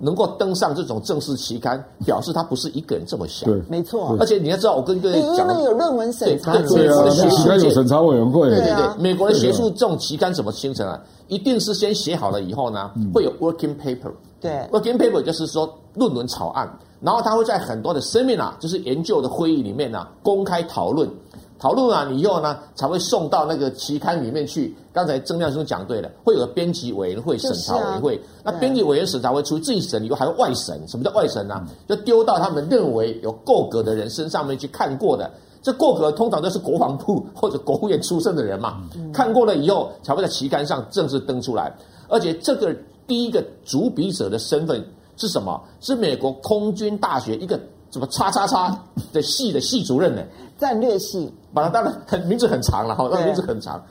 [0.00, 3.48] 能够登上这种正式期刊，表示他不是一个人这么想。
[3.48, 4.16] 对，没错。
[4.18, 8.86] 而且你要知道，我跟各位讲，因为有论文审查，对，对啊，期刊有审查委员会，对对对。
[8.98, 11.00] 美国的学术这种期刊怎么形成啊？
[11.28, 14.10] 一定是先写好了以后呢，会有 working paper。
[14.40, 16.68] 对，working paper 就是说论文草案，
[17.00, 21.08] 然后他会在很多的 seminar，就是研究的会议里面呢，公开讨论。
[21.60, 24.74] 讨论完以后呢，才会送到那个期刊里面去。
[24.92, 28.20] 刚才曾亮兄讲对了，会有个编辑委员会、审查委员会。
[28.42, 30.82] 那编辑委员审查会除自己审以后，还有外审。
[30.88, 31.64] 什么叫外审呢？
[31.86, 35.30] 就丢到他们认为有够格的人身上面去看过的。
[35.62, 38.82] 这够格通常都是国防部或者国务院出身的人嘛。
[39.12, 41.70] 看过了以后，才会在期刊上正式登出来。
[42.08, 42.74] 而且这个
[43.06, 44.82] 第一个主笔者的身份
[45.18, 45.62] 是什么？
[45.80, 47.60] 是美国空军大学一个
[47.92, 48.76] 什么叉叉叉
[49.12, 50.22] 的系的系主任呢？
[50.60, 51.32] 战略系。
[51.52, 53.82] 把它当然很名字很长了哈，那名字很长，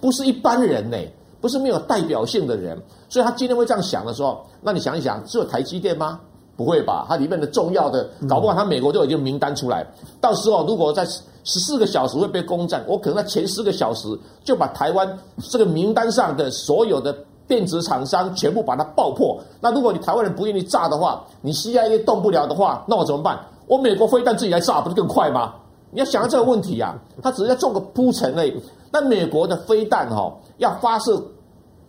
[0.00, 0.96] 不是一般人呢，
[1.40, 6.20] 不是没有代表性的人，所以他今天会这样想的时候，那你想一想，只有台积电吗？
[6.56, 9.84] 不会吧，它里面的重要的，搞不好他美国就已经名单出来，
[10.20, 14.08] 到时候如果在十四个小时会被攻占，我可能在前十个小时
[14.44, 15.18] 就把台湾
[15.50, 17.12] 这个名单上的所有的
[17.48, 19.40] 电子厂商全部把它爆破。
[19.60, 23.40] 那如果你台湾人不愿意炸的话，你 CIA 动不了的话，那我怎么办？
[23.66, 25.54] 我美国飞弹自己来炸，不是更快吗？
[25.90, 28.54] 你要想到这个问题啊，他只是要做个铺陈而已。
[28.90, 31.22] 那美国的飞弹哈，要发射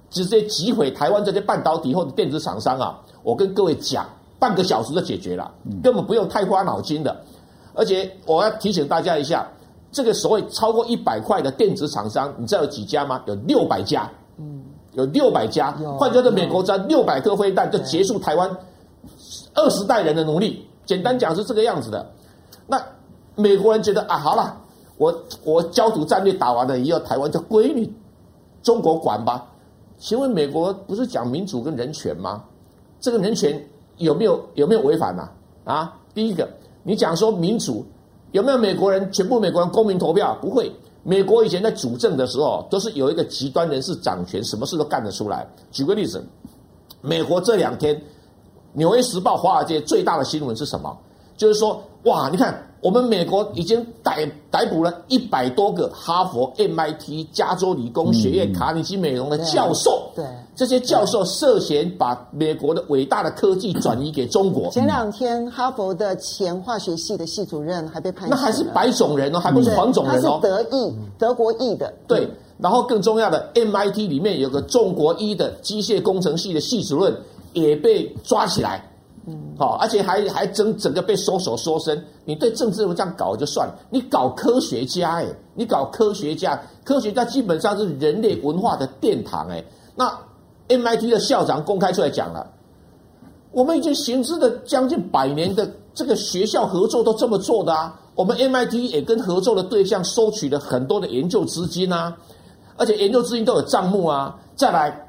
[0.10, 4.06] 直接击毁台湾这些半导体或者电子厂商啊，我跟各位讲，
[4.38, 5.52] 半个小时就解决了，
[5.84, 7.16] 根本不用太花脑筋的。
[7.74, 9.48] 而且我要提醒大家一下，
[9.92, 13.22] 这个所谓超过一百块的电子厂商，你知道有几家吗？
[13.26, 15.72] 有六百家，嗯，有六百家。
[15.98, 18.50] 换句话说，美国只要六百颗飞弹就结束台湾
[19.54, 20.66] 二十代人的努力。
[20.86, 22.06] 简单讲是这个样子的。
[22.68, 22.82] 那。
[23.40, 24.58] 美国人觉得啊，好了，
[24.98, 27.90] 我我焦土战略打完了以后，台湾就归你
[28.62, 29.48] 中国管吧。
[29.98, 32.44] 请问美国不是讲民主跟人权吗？
[33.00, 33.66] 这个人权
[33.96, 35.30] 有没有有没有违反呢？
[35.64, 36.50] 啊，第一个，
[36.84, 37.86] 你讲说民主
[38.34, 40.38] 有没有美国人全部美国人公民投票？
[40.42, 40.70] 不会，
[41.04, 45.48] 美国以前在主政的时候都是有一个极端人士掌权，什么事都干得出来。
[45.72, 46.22] 举个例子，
[47.00, 47.96] 美国这两天
[48.74, 50.98] 《纽约时报》华尔街最大的新闻是什么？
[51.38, 52.66] 就是说，哇，你看。
[52.82, 60.10] 我们美国已经逮逮捕了一百多个哈佛、MIT、加州理工学院、卡内基美容的教授。
[60.16, 60.26] 对，
[60.56, 64.72] 这些教授涉嫌把美国的伟大的科技转移给中国。
[64.72, 68.30] 前两天，哈佛的前化学系的系主任还被判。
[68.30, 70.40] 那还是白种人哦，还不是黄种人哦。
[70.42, 71.94] 他是德裔，德国裔的。
[72.08, 77.14] 对，然后更重要的，MIT 里面有个中国裔的机械工程系的系主任
[77.52, 78.89] 也被抓起来。
[79.58, 82.02] 好，而且还还整整个被收手收身。
[82.24, 89.64] 你对政治人物这样搞就算了，你搞科学家哎，你搞科学家，科学家基本上是人类文化的殿堂哎。
[89.96, 90.10] 那
[90.70, 92.50] MIT 的校长公开出来讲了，
[93.52, 98.00] 我们已经行之的将近百年的这个学校合作都这么做的啊。
[98.16, 102.16] 我们 MIT 也跟合作的对象收取了很多的研究资金啊，
[102.78, 104.40] 而且研究资金都有账目啊。
[104.56, 105.06] 再来。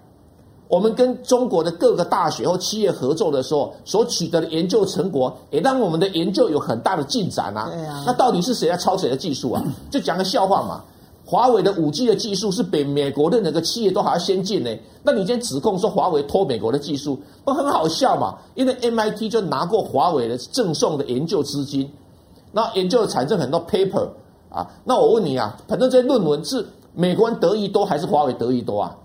[0.71, 7.69] 我们跟中国的各个大学或企业合作的时候，所取得的研究成果，也让我们的研究有很大的进展啊。
[7.69, 8.05] 对啊。
[8.07, 9.61] 那到底是谁在抄谁的技术啊？
[9.91, 10.85] 就讲个笑话嘛。
[11.27, 14.71] 华为的五 G 的技术是比美国的那个企业都还要先进呢。
[15.03, 18.37] 那你今天指控说华为偷美国的技术，不很好笑嘛？
[18.55, 21.91] 因为 MIT 就拿过华为的赠送的研究资金，
[22.53, 24.09] 那研究产生很多 paper
[24.49, 24.69] 啊。
[24.85, 26.65] 那我问你啊，反正这些论文是
[26.95, 28.97] 美国人得益多还是华为得益多啊？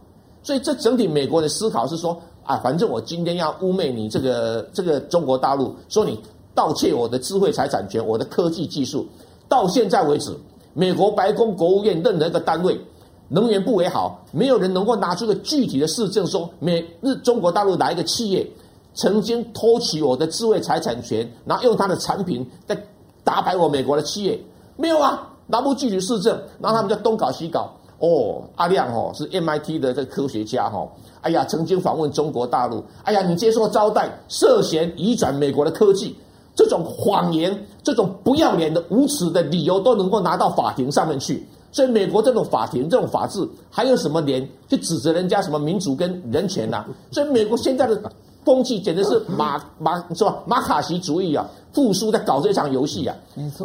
[0.46, 6.22] 所以，这整体美国的思考是说，啊，反正我今天要污蔑你这个这个中国大陆，说你
[6.54, 9.08] 盗窃我的智慧财产权、我的科技技术。
[9.50, 10.32] 到现在为止，
[10.76, 12.80] 美国白宫、国务院任何一个单位，
[13.28, 18.48] 能源部也好，没有人能够拿出个具体的事证说，美日中国大陆哪一个企业
[18.94, 22.80] 曾经偷取我的智慧财产权，然后用他的产品在
[23.24, 24.40] 打败我美国的企业，
[24.78, 27.74] 没有啊，拿不具体事证，然后他们就东搞西搞。
[28.00, 30.88] 哦，阿亮哦，是 MIT 的这个科学家哈。
[31.22, 32.84] 哎呀，曾经访问中国大陆。
[33.04, 36.16] 哎呀，你接受招待，涉嫌移转美国的科技，
[36.56, 41.48] 这种谎言，这种不要脸的、无耻的理由，都能够拿到法庭上面去。
[41.72, 46.88] 所以，美国这种法庭、这种法治，还有什么脸去指责人家什么民主跟人权呐、啊？
[47.12, 48.00] 所以，美国现在的
[48.46, 50.38] 风气简直是马马是吧？
[50.46, 53.16] 马卡西主义啊，复苏在搞这场游戏啊。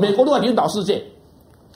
[0.01, 1.05] 美国都要领导世界。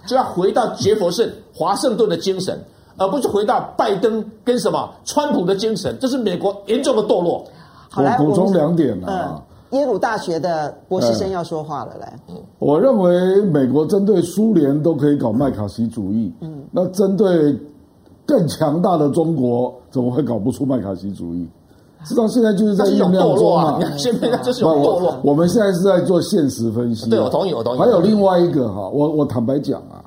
[0.07, 2.59] 就要回到杰佛逊、华盛顿的精神，
[2.97, 5.97] 而不是回到拜登跟什么川普的精神。
[6.01, 7.45] 这是美国严重的堕落。
[7.91, 9.79] 好，我补充两点啊、嗯。
[9.79, 12.17] 耶鲁大学的博士生要说话了，来。
[12.61, 17.59] 我认为美国针对苏联都可以搞麦卡锡主义，嗯，那针对
[18.25, 21.49] 更强大的中国，怎么会搞不出麦卡锡主义？
[22.05, 23.81] 实际上现在就是在酝酿中啊。
[23.99, 25.17] 现在就是有堕落。
[25.23, 27.11] 我们现在是在做现实分析。
[27.11, 27.79] 对，我同意，我同意。
[27.79, 30.05] 还有另外一个哈，我我坦白讲啊，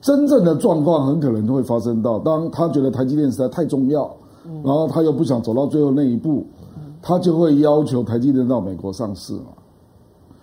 [0.00, 4.10] 真正的状况很可能会发生到，当他觉得台积电实在太重要，
[4.62, 6.46] 然后他又不想走到最后那一步，
[7.02, 9.53] 他就会要求台积电到美国上市嘛。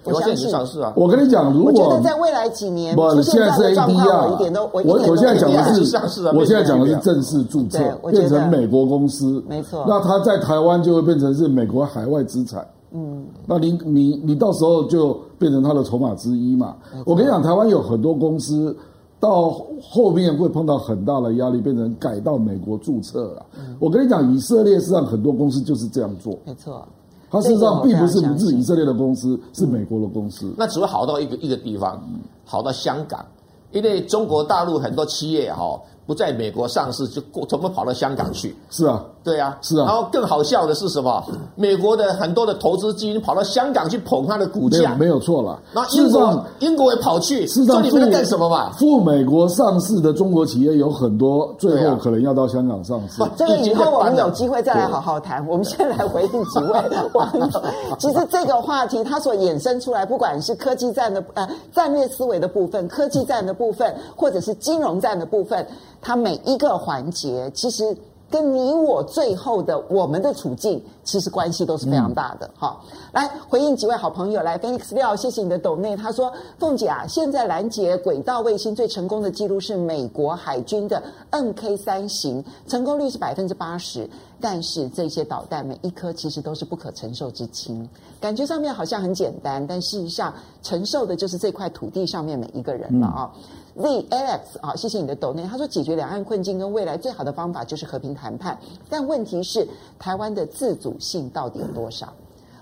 [0.03, 0.91] 我相信上市啊！
[0.95, 6.33] 我跟你讲，如果我觉得在未来几年，不，现在是 ADR，我一点都我我现在讲的是上市啊！
[6.35, 7.79] 我现在讲的是正式注册，
[8.09, 9.85] 变成美国公司，没错。
[9.87, 16.75] 那它在台湾就会变成是美国海外资产，嗯，那你你你到时候就变成他的筹码之一嘛。
[17.05, 18.75] 我跟你讲，台湾有很多公司
[19.19, 23.45] 到后面会碰到很大的压力，变成改到美国注册了。
[23.79, 26.83] 我跟你讲，以色列实际上很多公司就是这样做，没错。
[27.31, 30.53] 它事实上并不是不是以色列的公司，是美国的公司。
[30.57, 32.03] 那只会好到一个一个地方，
[32.45, 33.25] 好到香港，
[33.71, 35.79] 因为中国大陆很多企业哈。
[36.07, 38.53] 不在美国上市，就过全部跑到香港去。
[38.69, 39.85] 是啊，对啊，是啊。
[39.85, 41.23] 然后更好笑的是什么？
[41.55, 45.59] 美国的很多的投资基金跑到香港去捧它的股价，没有错了。
[45.73, 48.71] 那英国英国也跑去，事实上，说你们在干什么嘛？
[48.71, 53.21] 赴美国上市的中国企业有很多，最后可能要到香港上市。
[53.35, 55.45] 这个以后我们有机会再来好好谈。
[55.47, 56.81] 我们先来回应几位
[57.13, 57.47] 网友。
[57.99, 65.65] 其实这个话题它所衍生出来，不管是科技战的呃战略思维的部分，科技战的部分，或者是金融战的部分。
[66.01, 67.95] 它每一个环节，其实
[68.31, 72.49] 跟你我最后的我们的处境，其实关系都是非常大的。
[72.55, 75.97] 好、嗯，来回应几位好朋友，来 Phoenix 廖，谢谢你的抖内。
[75.97, 84.09] 他说：“凤姐啊，现在拦截轨道卫星最成功的记录是美国海军的 NK 三型，成功率是百分之八十。
[84.39, 87.87] 但是这些导弹每一颗其实都是不可承受之轻，
[88.19, 93.31] 感觉上面好像很简单，但事实上承受的就是这块土地上面每一个人了啊。
[93.35, 93.41] 嗯”
[93.75, 95.43] Z Alex 啊，谢谢你的抖内。
[95.43, 98.57] 他说，解决两岸困境跟未来最好的方法就是和平谈判，
[98.89, 99.67] 但问题是
[99.97, 102.13] 台湾的自主性到底有多少？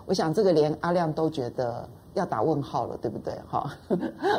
[0.06, 1.88] 我想这个连阿亮都觉得。
[2.14, 3.34] 要打问号了，对不对？
[3.48, 3.70] 好，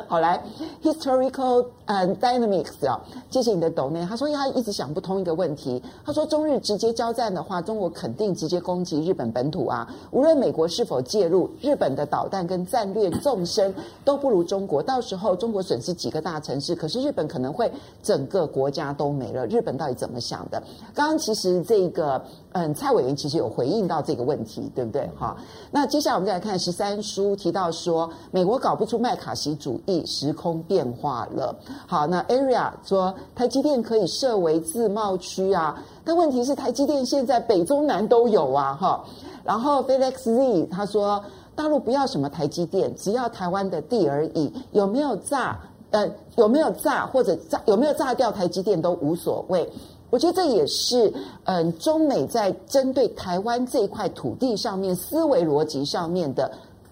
[0.08, 0.42] 好来
[0.82, 3.00] ，historical 嗯 dynamics 啊，
[3.30, 4.04] 谢谢你的抖内。
[4.04, 5.82] 他说他一直想不通一个问题。
[6.04, 9.88] 他说中日直接交战的话，中国肯定直接攻击日本本土啊。
[10.10, 14.82] 无论美国是否介入，日本的导弹跟战略纵深都不如中国。
[14.82, 17.70] 到时候中国损失几个大城市，可是日本可能会
[18.02, 19.46] 整个国家都没了。
[19.46, 20.62] 日本到底怎么想的？
[20.92, 22.20] 刚刚其实这个
[22.52, 25.08] 嗯，蔡委员其实有回应到这个问题，对不对？
[25.14, 25.36] 好，
[25.70, 27.69] 那接下来我们再来看十三书提到。
[27.70, 31.54] 到说美国搞不出麦卡锡主义，时空变化了。
[31.86, 39.04] 好，那 Area 说台积电可以设为自贸区啊，但问题是台积电现在北中南都有啊，哈。
[39.44, 41.22] 然后 Felix Z 他说
[41.54, 45.56] 大陆不要什么台积电，只要台湾的地而已，有没有炸？
[45.92, 49.70] 呃，有没有炸或者炸有没有炸掉台积电都无所谓。
[50.08, 51.12] 我觉得这也是
[51.44, 56.50] 嗯，中美在针对台湾这一块土地上面思维逻辑上面的。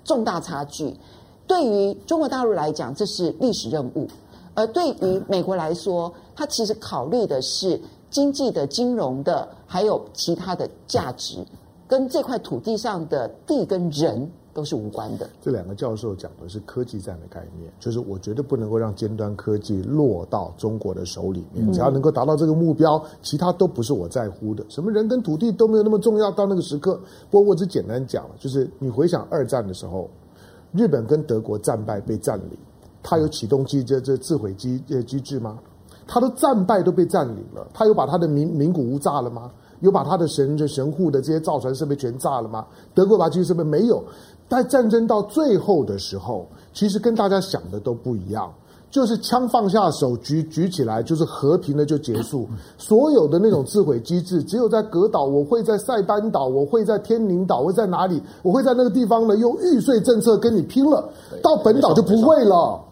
[0.08, 0.96] 重大差距，
[1.46, 4.08] 对于中国大陆来讲，这是历史任务；
[4.54, 7.78] 而对于美国来说，它其实考虑的是
[8.08, 11.44] 经济的、金融的，还有其他的价值，
[11.86, 15.28] 跟这块土地上的地跟人都是无关的。
[15.40, 26.30] 这两个教授讲的是科技战的概念，就是我绝对不能够让尖端科技落到中国的手里面，只要能够达到这个目标，其他都不是我在乎的，什么人跟土地都没有那么重要。
[26.32, 30.08] 到那个时刻，不过我只简单讲了，就是你回想二战的时候，
[30.72, 32.58] 日本跟德国战败被占领，
[33.02, 35.58] 他有启动机这这自毁机呃机制吗？
[36.06, 39.50] 他的战败都被占领了，他有把他的名名古屋炸了吗？
[39.80, 42.66] 有把他的神的神户的这些造船设备全炸了吗？
[42.94, 44.02] 德国把这些设备没有。
[44.48, 48.50] 在战争到最后的时候，其实跟大家想的都不一样，
[48.90, 52.48] 就是枪放下手，举举起来，就是和平的就结束。
[52.78, 58.22] 所有的那种自毁机制，只有在格岛，我会在塞班岛，我会在天宁岛，我会在哪里？
[58.42, 61.08] 我会在那个地方呢，用玉碎政策跟你拼了。
[61.42, 62.82] 到本岛就不会了。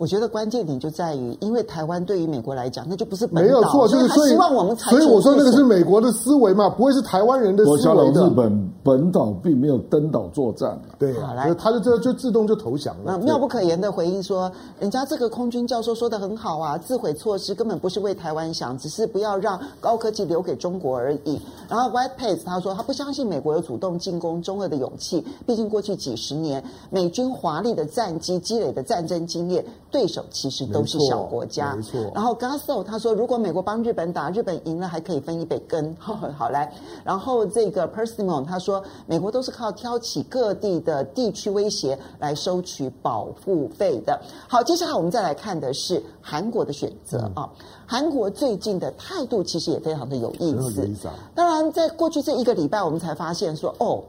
[0.00, 8.26] 我觉得关键点就在于，因为台湾对于美国来讲，那就不是本岛，没有错，就是所以，希望我们采取，所以我说那个是美国的思维嘛，不会是台湾人的思维的。
[8.26, 13.18] 日本本岛并没有登岛作战，对，好来，他就这就自动就投降了。
[13.18, 21.38] 那妙不可言的回应说，人家这个空军教授说的很好啊，自毁措施根本不是为台湾想，只是不要让高科技留给中国而已。
[21.68, 29.62] 然后 White Pace 他说他不相信美国有主动进攻中俄的勇气，毕竟过去几十年美军华丽的战机积累的战争经验。
[29.90, 31.74] 对手其实都是小国家。
[31.74, 32.10] 没错。
[32.14, 35.94] 然后 Gasso 他说，如果美国帮日本打，日本赢了还可以分一杯羹。
[35.98, 36.72] 好，好来。
[37.04, 44.20] 然后这个 Persimmon 他说，美国都是靠挑起各地的地区威胁来收取保护费的。
[44.48, 47.48] 好，接下来我们再来看的是韩国的选择啊。
[47.86, 50.88] 韩国最近的态度其实也非常的有意思。
[51.34, 54.02] 当然，在过去这一个礼拜，我们才发现说，哦，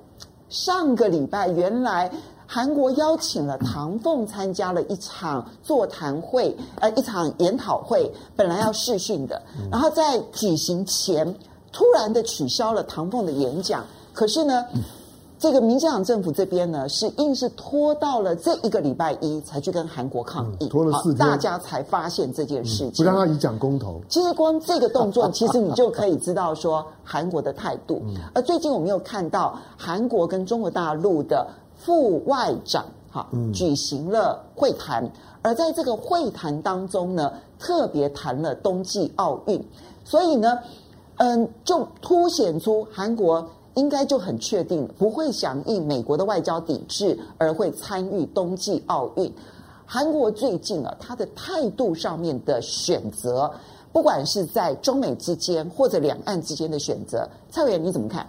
[0.49, 2.11] 上个礼拜原来。
[2.53, 9.41] 韩国邀请了唐凤参加了一场座谈会，呃，一场研讨会，本来要试训的，
[9.71, 11.33] 然后在举行前
[11.71, 13.85] 突然的取消了唐凤的演讲。
[14.11, 14.65] 可是呢，
[15.39, 24.01] 这个民进党政府这边呢，是硬是拖到了这一个礼拜一才去跟韩国抗议，拖了四天，大家才发现这件事情，不让他以讲公投。
[24.09, 28.01] 其实光这个动作，其实你就可以知道说韩国的态度。
[28.35, 31.47] 而最近我们又看到韩国跟中国大陆的。
[31.83, 35.11] 副外长哈举行了会谈，
[35.41, 39.63] 而在这个会谈当中呢，特别谈了冬季奥运，
[40.03, 40.59] 所以呢，
[41.17, 49.33] 嗯，就凸显出韩国应该就很确定不会响应美国的外交抵制，而会参与冬季奥运。
[49.85, 53.51] 韩国最近啊，他的态度上面的选择，
[53.91, 58.25] 不管是在中美之间或者两岸之间的选择，蔡委员你怎么看？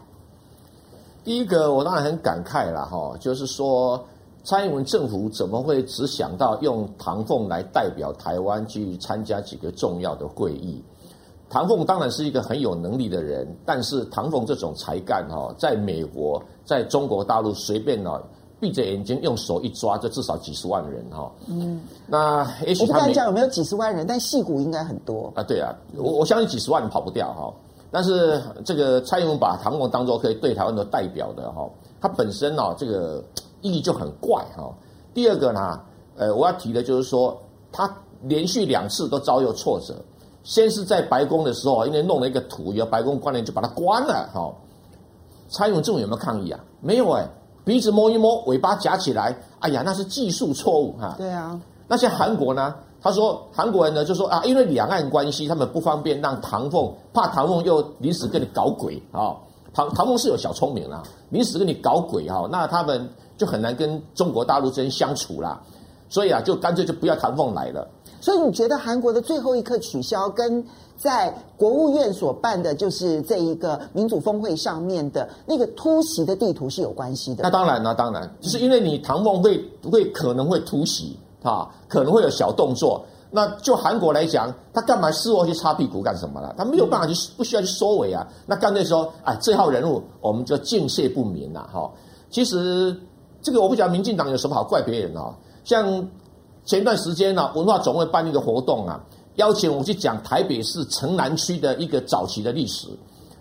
[1.24, 4.02] 第一个，我当然很感慨了哈，就是说
[4.42, 10.82] 蔡英文政府怎么会只想到用唐凤来代表台湾去参加几个重要的会议？
[11.48, 18.20] 唐凤当然是一个很有能力的人，但是唐凤这种才干哈，在美国、在中国大陆随便呢，
[18.58, 21.30] 闭着眼睛用手一抓，就至少几十万人哈。
[21.46, 25.42] 嗯，那也许他我不敢讲有没有几十万人，但戏骨应该很多啊。
[25.42, 27.52] 对啊，我我相信几十万人跑不掉哈。
[27.92, 31.68] 但是这个蔡英文把唐凤当做可以对台湾的代表的哈，
[32.00, 33.22] 他本身呢这个
[33.60, 34.72] 意义就很怪哈。
[35.12, 35.78] 第二个呢，
[36.16, 37.38] 呃，我要提的就是说，
[37.70, 39.94] 他连续两次都遭遇挫折。
[40.42, 44.52] 先是在白宫的时候，因为弄了一个图，有白宫官员就把他关了哈。
[45.50, 46.58] 蔡英文政府有没有抗议啊？
[46.80, 47.28] 没有哎，
[47.62, 51.14] 鼻子摸一摸，尾巴夹起来，哎呀，那是技术错误哈。
[51.18, 51.60] 对啊。
[51.86, 52.74] 那像韩国呢？
[53.02, 59.34] 他说：“韩国人呢，就说啊，因为两岸关系，他们不方便让唐凤，怕唐凤又临时跟你搞鬼啊。
[59.74, 65.60] 唐唐凤是有小聪明啦，临时跟你搞鬼哈，那他们就很难跟中国大陆之间相处啦。
[66.08, 67.88] 所以啊，就干脆就不要唐凤来了。
[68.20, 70.64] 所以你觉得韩国的最后一刻取消，跟
[70.96, 77.42] 在国务院所办的，就是这一个民主峰会上面的那个突袭的地图是有关系的？
[77.42, 79.58] 那当然，那当然，就是因为你唐凤会
[79.90, 83.04] 会可能会突袭。”啊，可能会有小动作。
[83.34, 86.54] 那就韩国来讲，他干嘛事后去擦屁股干什么了？
[86.56, 88.26] 他没有办法去，不需要去收尾啊。
[88.46, 91.90] 那干脆说，哎，这号人物我们就敬谢不敏了哈。
[92.30, 92.94] 其实
[93.40, 95.34] 这个我不讲，民进党有什么好怪别人啊？
[95.64, 96.06] 像
[96.66, 99.02] 前一段时间呢，文化总会办一个活动啊，
[99.36, 102.88] 邀请我去讲台北市城南区的一个早期的历史。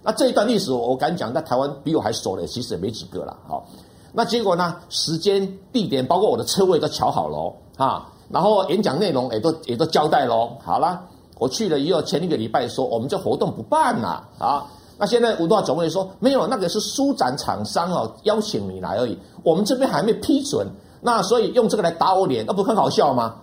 [0.02, 3.38] 那这一段历史，我敢讲，在台湾比我还熟的，其实也没几个了。
[3.46, 3.66] 好，
[4.14, 7.54] 那结果呢，时间、地点，包括我的车位都瞧好了。
[7.78, 10.52] 啊，然后演讲内容也都也都交代喽。
[10.64, 11.02] 好了，
[11.40, 14.66] 我去了以后，前一个礼拜说我们这活动不办了啊。
[15.00, 20.68] 那现在文化总会说没有，那个是书展厂商哦邀请你来而已，我们这边还没批准。
[21.02, 23.34] 那所以用这个来打我脸，那不很好笑吗？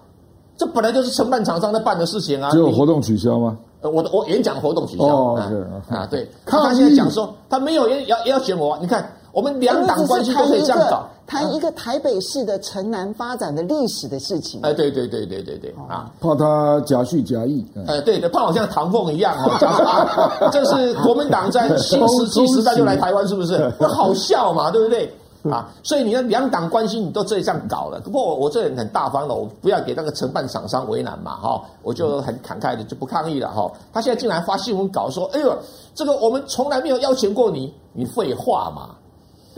[0.57, 2.51] 这本来就是承办厂商在办的事情啊。
[2.51, 3.59] 只有活动取消吗？
[3.81, 5.05] 呃，我的我演讲活动取消。
[5.05, 6.31] 哦，对啊，对。
[6.47, 9.15] 他现在讲说他没有邀邀请我，你看。
[9.33, 14.61] 我们两党关系都可以这样搞，谈一个台北市的城南发展的历史的事情。
[14.63, 16.11] 哎，对对对对对对啊！
[16.21, 17.65] 怕他假叙假意。
[17.87, 20.49] 哎，对的，怕好像唐凤一样啊！
[20.51, 23.73] 这是国民党在新时期时代就来台湾，是不是？
[23.79, 25.13] 那好笑嘛，对不对？
[25.49, 28.01] 啊，所以你的两党关系你都这样搞了。
[28.01, 33.71] 不过我我这人很大方的，我不要给那个承办厂商为难嘛，哈，我就很慷慨的就不抗议了哈。
[33.93, 35.57] 他现在竟然发新闻稿说：“哎呦，
[35.95, 38.97] 这个我们从来没有邀请过你，你废话嘛。”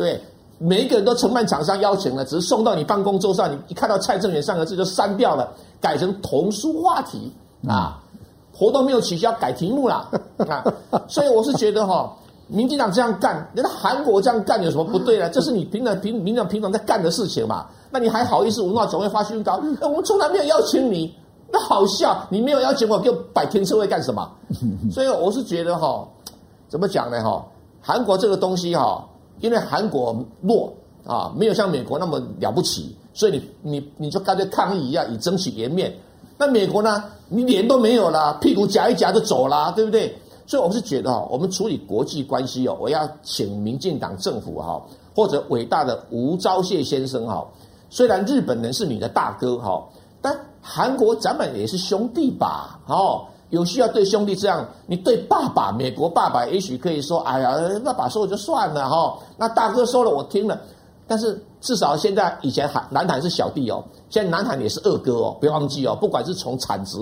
[0.00, 0.18] 对，
[0.56, 5.46] 每一个人都承办厂商邀请了，只是送到你办公桌上，你一看到蔡正元三个字就删掉了，
[5.78, 7.30] 改成童书话题
[7.68, 8.00] 啊，
[8.50, 10.08] 活动没有取消，改题目了
[10.48, 10.64] 啊，
[11.06, 12.12] 所以我是觉得哈、哦，
[12.46, 15.28] 民进党这样干，人家韩国这样干有什么不对呢？
[15.34, 19.60] 这是你平常平民进党平常在干的事情嘛，那你还好意思无脑总会发新闻稿？
[19.82, 21.14] 我们从来没有邀请你，
[21.52, 24.26] 那好笑，你没有邀请我，给我摆天车位干什么？
[24.90, 26.08] 所以我是觉得哈、哦，
[26.70, 27.22] 怎么讲呢？
[27.22, 27.44] 哈，
[27.82, 29.04] 韩国这个东西哈、哦。
[29.40, 30.72] 因为韩国弱
[31.04, 35.92] 啊，没有像美国那么了不起，所以你你你就干脆抗议一下，以争取颜面。
[36.38, 40.16] 那美国呢，你脸都没有啦，屁股夹一夹就走啦，对不对？
[40.46, 44.82] 所以我是觉得哈，我们处理国际关系哦，我要请民进党政府哈，
[45.14, 47.46] 或者伟大的吴钊燮先生哈，
[47.88, 49.86] 虽然日本人是你的大哥哈，
[50.20, 52.80] 但韩国咱们也是兄弟吧？
[52.88, 60.58] 哦，有需要对兄弟这样，你对爸爸，美国爸爸也许可以说，哎呀，爸爸说了就算了哈、那大哥说了，我听了。
[61.06, 65.96] 但是至少现在以前韩南韩是小弟哦，现在南韩也是二哥哦，不要忘记哦。
[66.00, 66.96] 不管是从产值、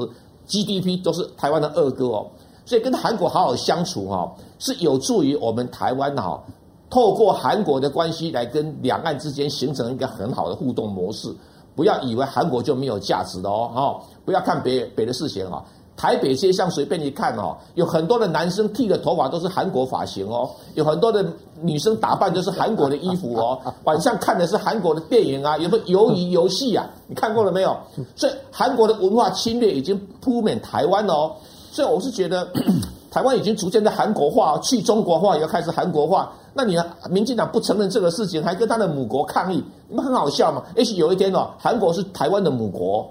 [0.47, 2.27] GDP 都是台湾的二哥哦，
[2.65, 6.43] 所以跟韩国好好相处哈、哦，是有助于我们台湾哈、
[6.89, 11.29] 透过韩国的关系来跟两岸之间形成一个很好的互动模式。
[11.77, 14.01] 不要以为韩国就没有价值的哦，哈！
[14.25, 15.65] 不要看别别的事情哈。
[15.99, 21.23] 台北街上随便一看哦，有很多的男生剃的头发都是韩国发型哦，有很多的
[21.61, 23.61] 女生打扮都是韩国的衣服哦。
[23.85, 27.77] 晚上看的是韩国的电影啊，有个鱿鱼游戏啊，你看过了没有？
[28.17, 31.33] 所以韩国的文化侵略已经扑面台湾哦。
[31.71, 32.49] 所以我是觉得。
[33.11, 36.31] 台湾已经逐渐在韩国化，去中国化也要开始韩国化。
[36.53, 36.77] 那你
[37.09, 40.63] 民进党不承认这个事情，还跟他的母国抗议，你们很好笑吗？
[40.77, 43.09] 也许有一天哦，韩国是台湾的母国。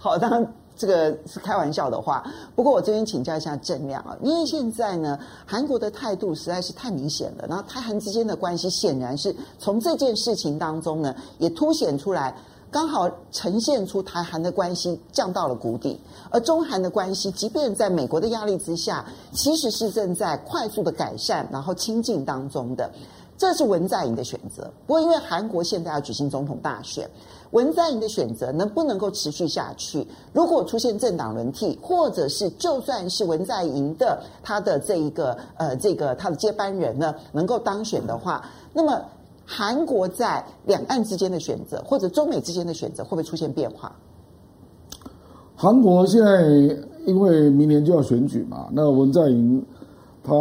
[0.00, 0.44] 好，当然
[0.76, 2.24] 这个是开玩笑的话。
[2.54, 7.44] 不过我这边请教一下郑亮啊，因为现在呢，韩国的态度实在是太明显了。
[7.48, 12.34] 然后台韩之间的关系显然是从这件事情当中呢，也凸显出来。
[12.70, 15.96] 刚好呈现出台韩的关系降到了谷底，
[16.28, 22.90] 而中韩的关系，即便在美国的压力之下，其实是正在快速的改善，然后亲近当中的。
[23.38, 24.68] 这是文在寅的选择。
[24.88, 27.08] 不过，因为韩国现在要举行总统大选，
[27.54, 30.06] 文在寅的选择能不能够持续下去？
[30.32, 39.00] 如果出现政党轮替，或者是就算是文在寅的他的这一个呃这个他的接班人呢，能够当选的话，那么。
[39.46, 43.94] 韩国在两岸之间的选择，或者中美之间的选择，会不会出现变化？
[45.54, 46.46] 韩国现在
[47.04, 49.62] 因为明年就要选举嘛，那文在寅
[50.22, 50.32] 他，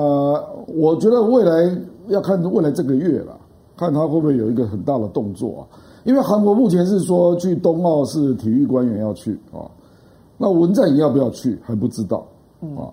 [0.68, 3.38] 我觉得未来要看未来这个月了，
[3.76, 5.62] 看他会不会有一个很大的动作啊。
[6.04, 9.70] 因为韩国目前是说去冬奥是体育官员要去啊，
[10.38, 12.26] 那文在寅要不要去还不知道
[12.78, 12.88] 啊。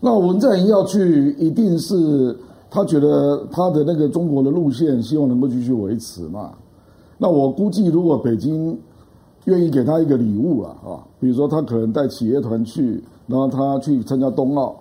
[0.00, 2.36] 那文在寅要去，一定是。
[2.70, 6.50] 他觉得他的那个中国的路线，希望能够继续维持嘛？
[7.18, 8.76] 那我估计，如果北京
[9.44, 14.74] 愿意给他一个礼物了啊，比如说他可能带企业团去，然后他去参加冬奥，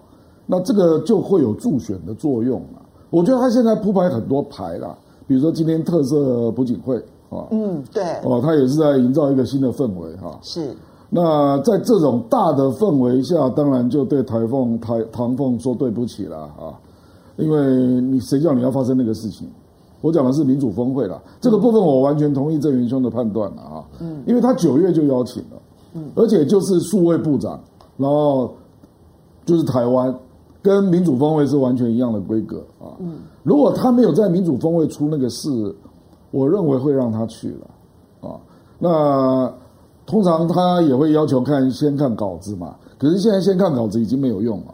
[0.48, 2.82] 那这个就会有助选的作用了。
[3.12, 7.00] 我觉得他现在铺排很多牌了，比如说今天特色朴槿惠
[7.36, 10.40] 啊，嗯，对，哦，他也是在营造一个新的氛围哈。
[10.42, 10.76] 是。
[11.10, 16.74] 那在这种大的氛围下，当然就对台凤台唐凤说对不起了啊。
[17.38, 19.48] 因为你谁叫你要发生那个事情？
[20.02, 23.86] 我讲的是民主峰会了，这个部分我完全同意郑元兄的判断了啊。
[24.00, 25.62] 嗯，因为他九月就邀请了，
[25.94, 27.60] 嗯，而且就是数位部长，
[27.96, 28.54] 然后
[29.46, 30.14] 就是台湾，
[30.62, 32.98] 跟民主峰会是完全一样的规格啊。
[33.00, 35.50] 嗯，如果他没有在民主峰会出那个事，
[36.34, 38.36] 我认为会让他去了啊。
[38.80, 39.54] 那
[40.06, 44.74] 通常他也会要求看先看稿子嘛，可是现在先看稿子已经没有用了。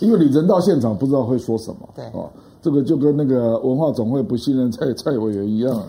[0.00, 2.24] 因为你人到现场不知道会说什么，对啊，
[2.62, 5.82] 这个就跟那个文化总会不信任蔡蔡委员一样，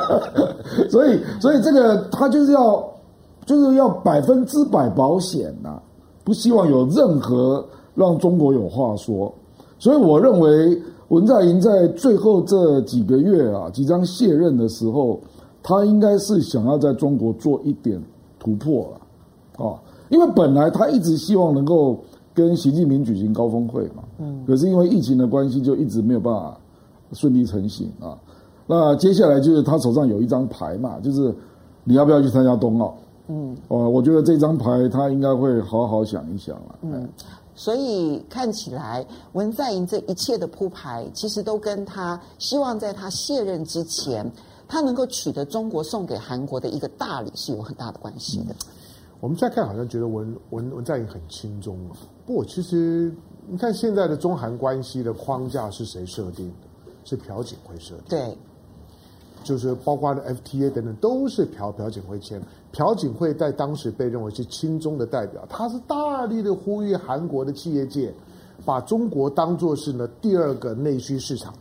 [0.90, 2.86] 所以所以这个他就是要
[3.46, 5.82] 就是要百分之百保险呐、啊，
[6.22, 7.64] 不希望有任何
[7.94, 9.32] 让中国有话说，
[9.78, 15.20] 所以我认为文在寅在最后这几个月啊，即将卸任的时候，
[15.62, 18.02] 他应该是想要在中国做一点
[18.38, 18.96] 突破了，
[19.56, 19.78] 啊、哦，
[20.08, 21.98] 因为本来他一直希望能够。
[22.36, 26.58] 跟习近平举行高峰会嘛，嗯，可是因为疫情的关系，就一直没有办法
[27.12, 28.18] 顺利成行啊。
[28.66, 31.32] 那接下来就是他手上有一张牌嘛，就是
[31.84, 32.92] 你要不要去参加冬奥？
[33.28, 36.78] 嗯，哦，我觉得这张牌他应该会好好想一想了。
[36.82, 37.08] 嗯，
[37.54, 44.30] 所以看起来文在寅这一切的铺排，其实都跟他希望在他卸任之前，
[44.66, 48.52] 他能够取得中国送给韩国的一个大礼是有很大的关系的。
[48.52, 48.56] 嗯
[49.20, 51.78] 我们再看好像觉得文文文在寅很亲中，
[52.26, 53.10] 不过其实
[53.46, 56.68] 你看现在的中韩关系的框架是谁设定的？
[57.04, 58.26] 是朴槿惠设定的。
[58.26, 58.38] 对，
[59.44, 62.42] 就是包括的 FTA 等等，都是朴朴槿惠签。
[62.72, 68.12] 朴槿惠在当时被认为是亲中的代表，他是大力的呼吁韩国的企业界
[68.64, 71.54] 把中国当做是呢第二个内需市场。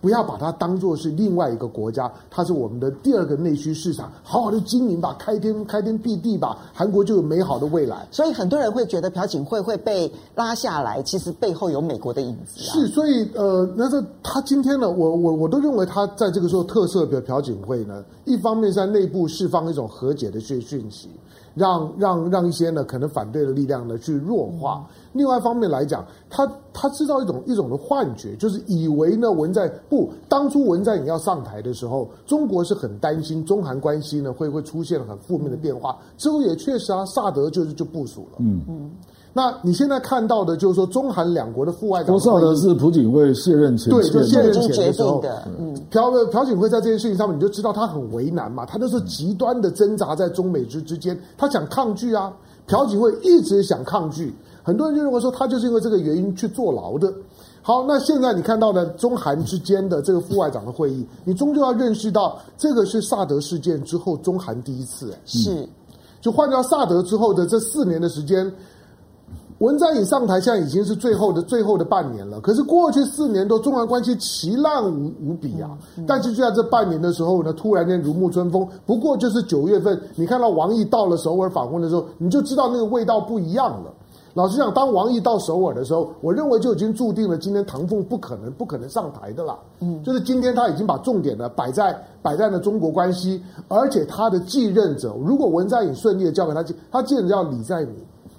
[0.00, 8.06] 不要把它当作是另外一个国家，它是我们的第二个内需市场，好好的经营吧，开天开天辟地吧，韩国就有美好的未来。
[8.10, 12.72] 所以很多人会觉得朴槿惠会被拉下来，其实背后有美国的影子啊。
[12.72, 21.08] 是，所以呃，那这他今天呢，我我我都认为他在这个时候特色的朴槿惠呢，一方面在内部释放一种和解的讯讯息。
[21.56, 24.86] 让让让一些呢可能反对的力量呢去弱化。
[24.88, 35.96] 嗯、另外一方面来讲，他他制造一种一种的幻觉，就是以为呢文在不当初文在寅要上台的时候，中国是很担心中韩关系呢会会出现很负面的变化。
[36.18, 38.36] 之后也确实啊，萨德就是就部署了。
[38.38, 38.90] 嗯嗯。
[39.36, 45.22] 那你现在看到的，就是说中韩两国的副外长，说的是朴槿惠卸任前，对，就卸任前的时候，
[45.58, 52.32] 嗯，朴朴槿惠在这件事情上面，你就知道他很为难嘛，他就是极端的挣扎在中美之之间，他想抗拒啊，
[52.66, 57.12] 朴槿惠一直想抗拒，很多人就认为说他就是因为这个原因去坐牢的。
[57.60, 65.68] 好，那现在你看到的中韩之间的这个副外长的会议，你终究要认识到，这个是萨德事件之后中韩第一次，是，
[66.22, 68.50] 就换掉萨德之后的这四年的时间。
[69.58, 72.38] 文在寅上台，现在已经是最后的最后的半年了。
[72.42, 75.70] 可是过去四年都中韩关系奇烂无无比啊！
[75.96, 78.68] 嗯嗯、但是就在这半年的时候呢，突然间如沐春风。
[78.84, 83.90] 不过就是九月份，你看到王毅到了首尔访问的时候，你就知道那个味道不一样了。
[84.34, 89.56] 老实讲，当王毅到首尔的时候，我认为就已经注定了今天唐凤不可能不可能上台的啦。
[89.80, 97.94] 嗯，就是今天他已经把重点呢摆在摆在了中国关系，而且他的继任者，如果文在寅顺利的交给他，他继任叫李在明。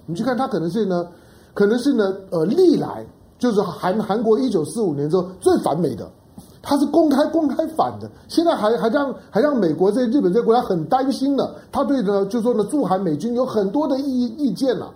[0.08, 1.06] 你去看他可能是呢，
[1.54, 3.06] 可能是呢，呃，历来
[3.38, 6.10] 就是韩韩国一九四五年之后最反美的，
[6.62, 14.92] 他是公开公开反的，现在还还让还让美国这些日本这些国家很担心呢，他对呢就说呢驻韩美军有很多的意意见了。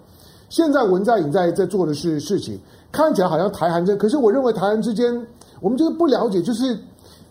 [0.50, 2.60] 现在文在寅在在做的是事情，
[2.92, 5.26] 看起来好像台韩这，可是我认为台韩之间，
[5.62, 6.78] 我们就是不了解，就是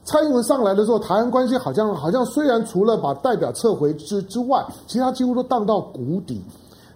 [0.04, 6.42] 蔡英文上来的时候，台韩关系好像好像虽然除了把代表撤回之之外，其他几乎都荡到谷底。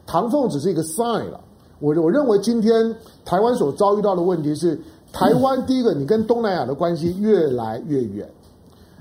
[0.07, 1.41] 唐凤只是一个 sign 了，
[1.81, 2.95] 我我认为今天
[3.25, 4.79] 台湾所遭遇到的问题是，
[5.13, 8.29] 台湾第一个，你跟东南亚的关系越来越远，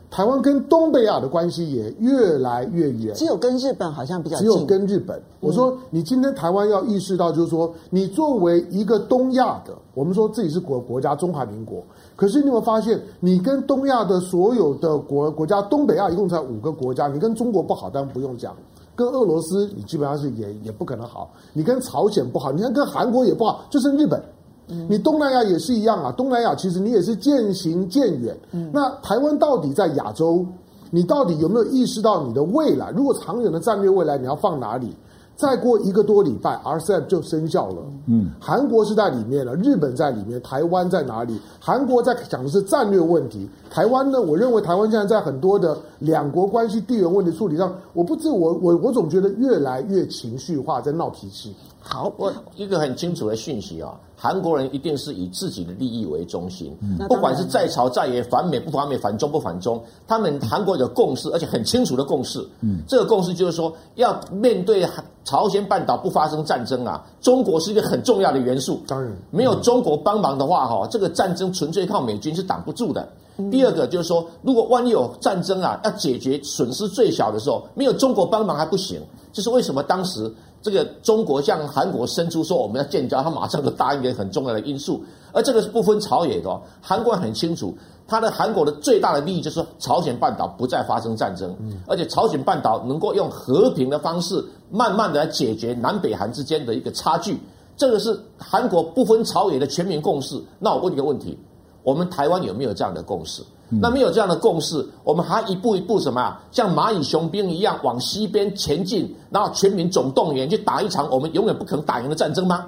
[0.09, 5.21] 台湾跟东北亚的关系也越来越远，只有跟日本好像比较近，只有跟日本。
[5.39, 11.83] 我说，你今天台湾要意识到，就是说，你作为一个东亚的，我们说自己是国国家中华民国，
[12.15, 18.55] 可是你有没有发现，你跟东亚的所有的国国家，东北亚一共才五个国家，你跟中国不好，当然不用讲。
[18.95, 21.31] 跟俄罗斯，你基本上是也也不可能好。
[21.53, 24.21] 你跟朝鲜不好，你看跟韩国也不好，就是日本。
[24.87, 26.11] 你东南亚也是一样啊。
[26.11, 28.35] 东南亚其实你也是渐行渐远。
[28.71, 30.45] 那台湾到底在亚洲，
[30.89, 32.89] 你到底有没有意识到你的未来？
[32.91, 34.95] 如果长远的战略未来你要放哪里？
[35.35, 37.77] 再过一个多礼拜，RCEP 就生效了。
[38.05, 41.39] 嗯，韩国是在里面了，日本在里面，台湾在哪里？
[41.59, 44.21] 韩国在讲的是战略问题，台湾呢？
[44.21, 51.55] 我认为台湾现在在很多的两国关系、地缘问题处理上，我不知我我我总觉得越来越情绪化，在闹脾气。
[51.85, 62.39] 好，我一个很清楚的讯息啊、哦，韩国人一定是以自己的利益为中心，嗯、不管是在朝在野、反美不反美、反中不反中，他们韩国有共识，而且很清楚的共识。
[62.61, 64.87] 嗯，这个共识就是说，要面对
[65.25, 68.81] 朝鲜半岛不发生战争啊，中国是一个很重要的元素。
[68.87, 73.05] 当然，没有中国帮忙的话，哈，这个战争纯粹靠美军是挡不住的。
[73.37, 79.01] 嗯、第二个就是说，如果万一有战争啊，要解决损失最小的时候，没有中国帮忙还不行。
[79.33, 80.33] 这是为什么当时？
[80.63, 85.03] 这个中国向韩国伸出说我们要建交，他马上就答应一个很重要的因素，
[85.33, 86.61] 而这个是不分朝野的哦。
[86.81, 87.75] 韩国很清楚，
[88.07, 91.53] 他的韩国的最大的利益就是朝鲜半岛不再发生战争，
[91.85, 94.41] 而且朝鲜半岛能够用和平的方式，
[94.71, 97.37] 慢慢的来解决南北韩之间的一个差距，
[97.75, 100.41] 这个是韩国不分朝野的全民共识。
[100.59, 101.37] 那我问一个问题，
[101.83, 103.43] 我们台湾有没有这样的共识？
[103.81, 106.41] 那没有这样的共识，我们还一步一步什么啊？
[106.51, 112.65] 像蚂蚁雄兵一样往西边前进，然后全民总动员去打一场我们永远不可能打赢的战争吗？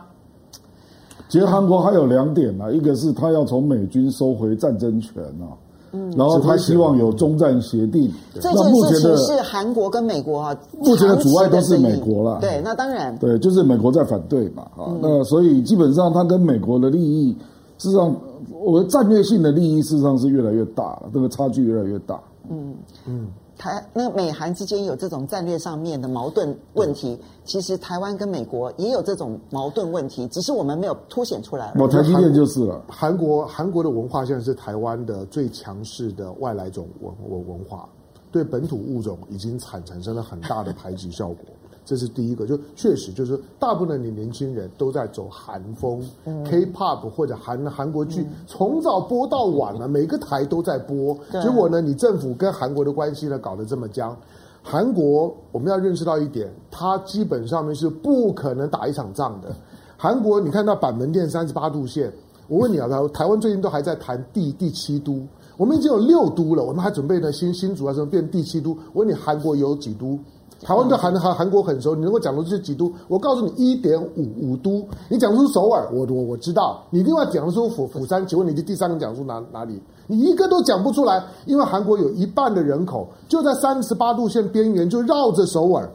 [1.28, 5.58] 其实韩国还有两点啊，一个是他要从美军收回战争权啊，
[5.92, 8.14] 嗯，然后他希望有中战协定。
[8.36, 12.40] 这件事情是韩国跟美国啊，目前的阻碍都是美国了。
[12.40, 17.36] 对，那当然，对，就是美国在反对嘛，啊，那所以基本上他跟美国的利益，
[17.78, 18.16] 事实上。
[18.52, 22.22] 我的战略性的利益事实上是越来越大了，这个差距越来越大。
[22.48, 22.76] 嗯
[23.08, 31.74] 嗯，台那美韩之间有这种战略上面的矛盾问题，嗯、其实台湾跟美国也有这种矛盾问题，只是我们没有凸显出来。
[31.80, 32.84] 我台积电就是了。
[32.88, 37.90] 韩国韩国的文化现在是台湾的最强势的外来种文文文化，
[38.32, 41.38] 对本土物种已经产产生了很大的排挤效果。
[41.86, 51.16] 这是第一个，就确实就是大部分的年轻人都在走韩风、嗯、K-pop 或者韩韩国剧，从、嗯、早播到晚了，每个台都在播。
[51.32, 54.18] 对结果呢，你政府跟韩国的关系呢搞得这么僵。
[54.64, 59.56] 韩国我们要认识到一点，它基本上面是不可能打一场仗的。
[59.96, 62.12] 韩国，你看到板门店三十八度线，
[62.48, 65.22] 我问你啊，台台湾最近都还在谈第第七都，
[65.56, 68.72] 我们已经有六都了，我们还准备呢新新主要是变第七都。
[68.92, 70.18] 我问你，韩国有几都？
[70.62, 72.92] 台湾对韩韩韩国很熟，你能够讲出这几都？
[73.08, 76.82] 我告诉你，一点五五都，你讲出首尔，我我我知道。
[76.90, 79.80] 你另外讲出釜釜山，请问你的第三个讲出哪哪里？
[80.08, 85.90] 你一个都讲不出来，因为韩国有一半的人口就在三十八度线边缘，就绕着首尔，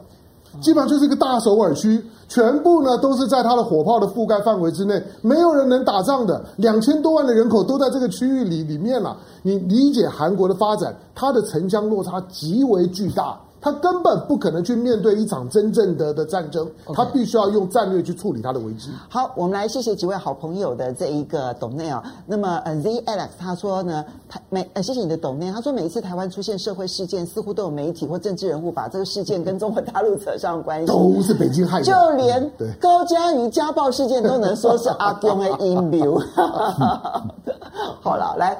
[0.61, 6.45] 基本上就是一个大首尔区，全部呢都是在它的火炮的覆盖范围之内，没有人能打仗的。
[6.57, 13.37] 两千多万的人口都在这个区域里里面了，你理解韩国的发展，它的城乡落差极为巨大。
[13.61, 18.89] 他根本不可能去面对一场真正的的战争他必须要用战略去处理他的危机。
[19.07, 22.03] 好，我们来谢谢几位好朋友的这一个董内啊。
[22.25, 31.85] 那么呃，Z Alex 他说呢，台每呃谢谢你的董内，他说每一次台湾出现社会事件，似乎都有媒体或政治人物把这个事件跟中国大陆扯上关系，都是北京害的。
[31.85, 36.19] 就连高嘉瑜家暴事件都能说是阿公的阴谋。
[38.01, 38.57] 好了，来，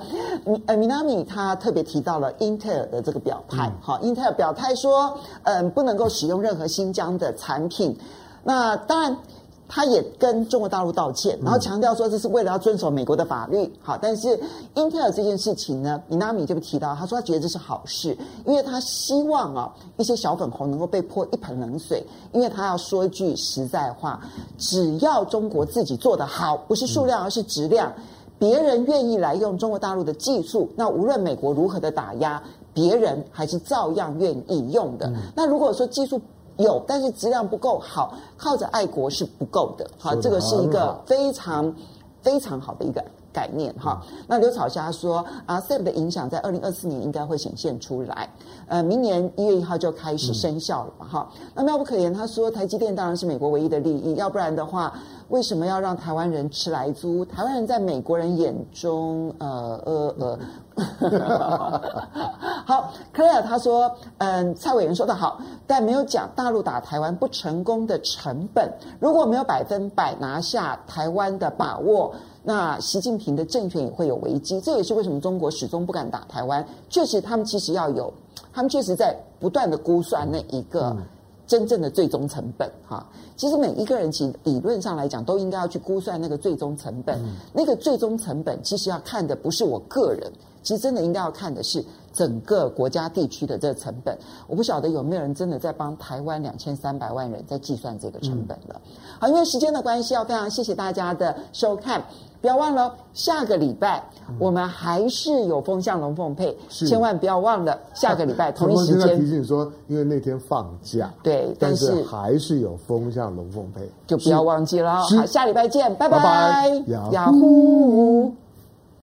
[0.67, 4.90] 呃，米纳米他特别提到了英特尔的这个表态，嗯、好，英特尔表态说。
[4.91, 7.97] 说嗯，不能够使用任何新疆的产品。
[8.43, 9.15] 那当然，
[9.69, 13.71] 他也跟中国大陆道歉，然后强调说这是为了要遵守美国的法律。
[13.81, 14.37] 好，但是
[14.73, 24.19] 英特尔这件事情呢，米纳米就提到，他说他觉得这是好事，因为他希望啊一些小粉红能够被泼一盆冷水，因为他要说一句实在话，
[24.57, 27.93] 只要中国自己做得好，不是数量而是质量，
[28.37, 32.43] 别人愿意来用中国大陆的技术，那无论美国如何的打压。
[32.74, 35.07] 别人还是照样愿意用的。
[35.07, 36.22] 嗯、那如果说技术
[36.57, 39.89] 有，但是质量不够好，靠着爱国是不够的。
[39.97, 41.74] 好，这个是一个非常
[42.22, 43.03] 非常好的一个
[43.34, 43.74] 概念。
[43.80, 48.30] 哈，那刘草霞说啊，SEP 的影响在二零二四年应该会显现出来。
[48.72, 51.05] 呃，明年一月一号就开始生效了嘛。
[51.05, 54.93] 哈、那妙不可言他说，台积电当然是美国唯一的利益，要不然的话，
[55.28, 57.26] 为什么要让台湾人吃来租？
[57.26, 60.39] 台湾人在美国人眼中，呃呃呃。
[62.65, 68.72] 好，Clare 他说，嗯，蔡委员说得好，但没有讲大陆打台湾不成功的成本。
[69.01, 74.61] 如果没有百分百拿下台湾的把握，那习近平的政权也会有危机。
[74.61, 76.65] 这也是为什么中国始终不敢打台湾。
[76.89, 78.11] 确实，他们其实要有，
[78.53, 80.95] 他们确实在不断的估算那一个
[81.47, 82.69] 真正的最终成本。
[82.87, 87.19] 哈，其实每一个人其实理论上来讲都应该要去估算那个最终成本。
[87.53, 90.31] 那个最终成本其实要看的不是我个人。
[90.63, 91.83] 其实真的应该要看的是
[92.13, 94.15] 整个国家地区的这个成本。
[94.45, 98.79] 我不晓得有没有人真的在帮台湾两千三百万人在计算这个成本了。
[99.19, 102.05] 好，因为时间的关系，要非常谢谢大家的收看。
[102.41, 104.03] 不要忘了，下个礼拜
[104.39, 109.19] 我们还是有风向龙凤配，千万不要忘了下个礼拜同一时间。
[109.19, 115.01] 提醒说，因为那天放假，对，但是还是有风向龙凤配，就不要忘记了。
[115.03, 116.67] 好，下礼拜见，拜拜。
[117.11, 118.33] 雅虎。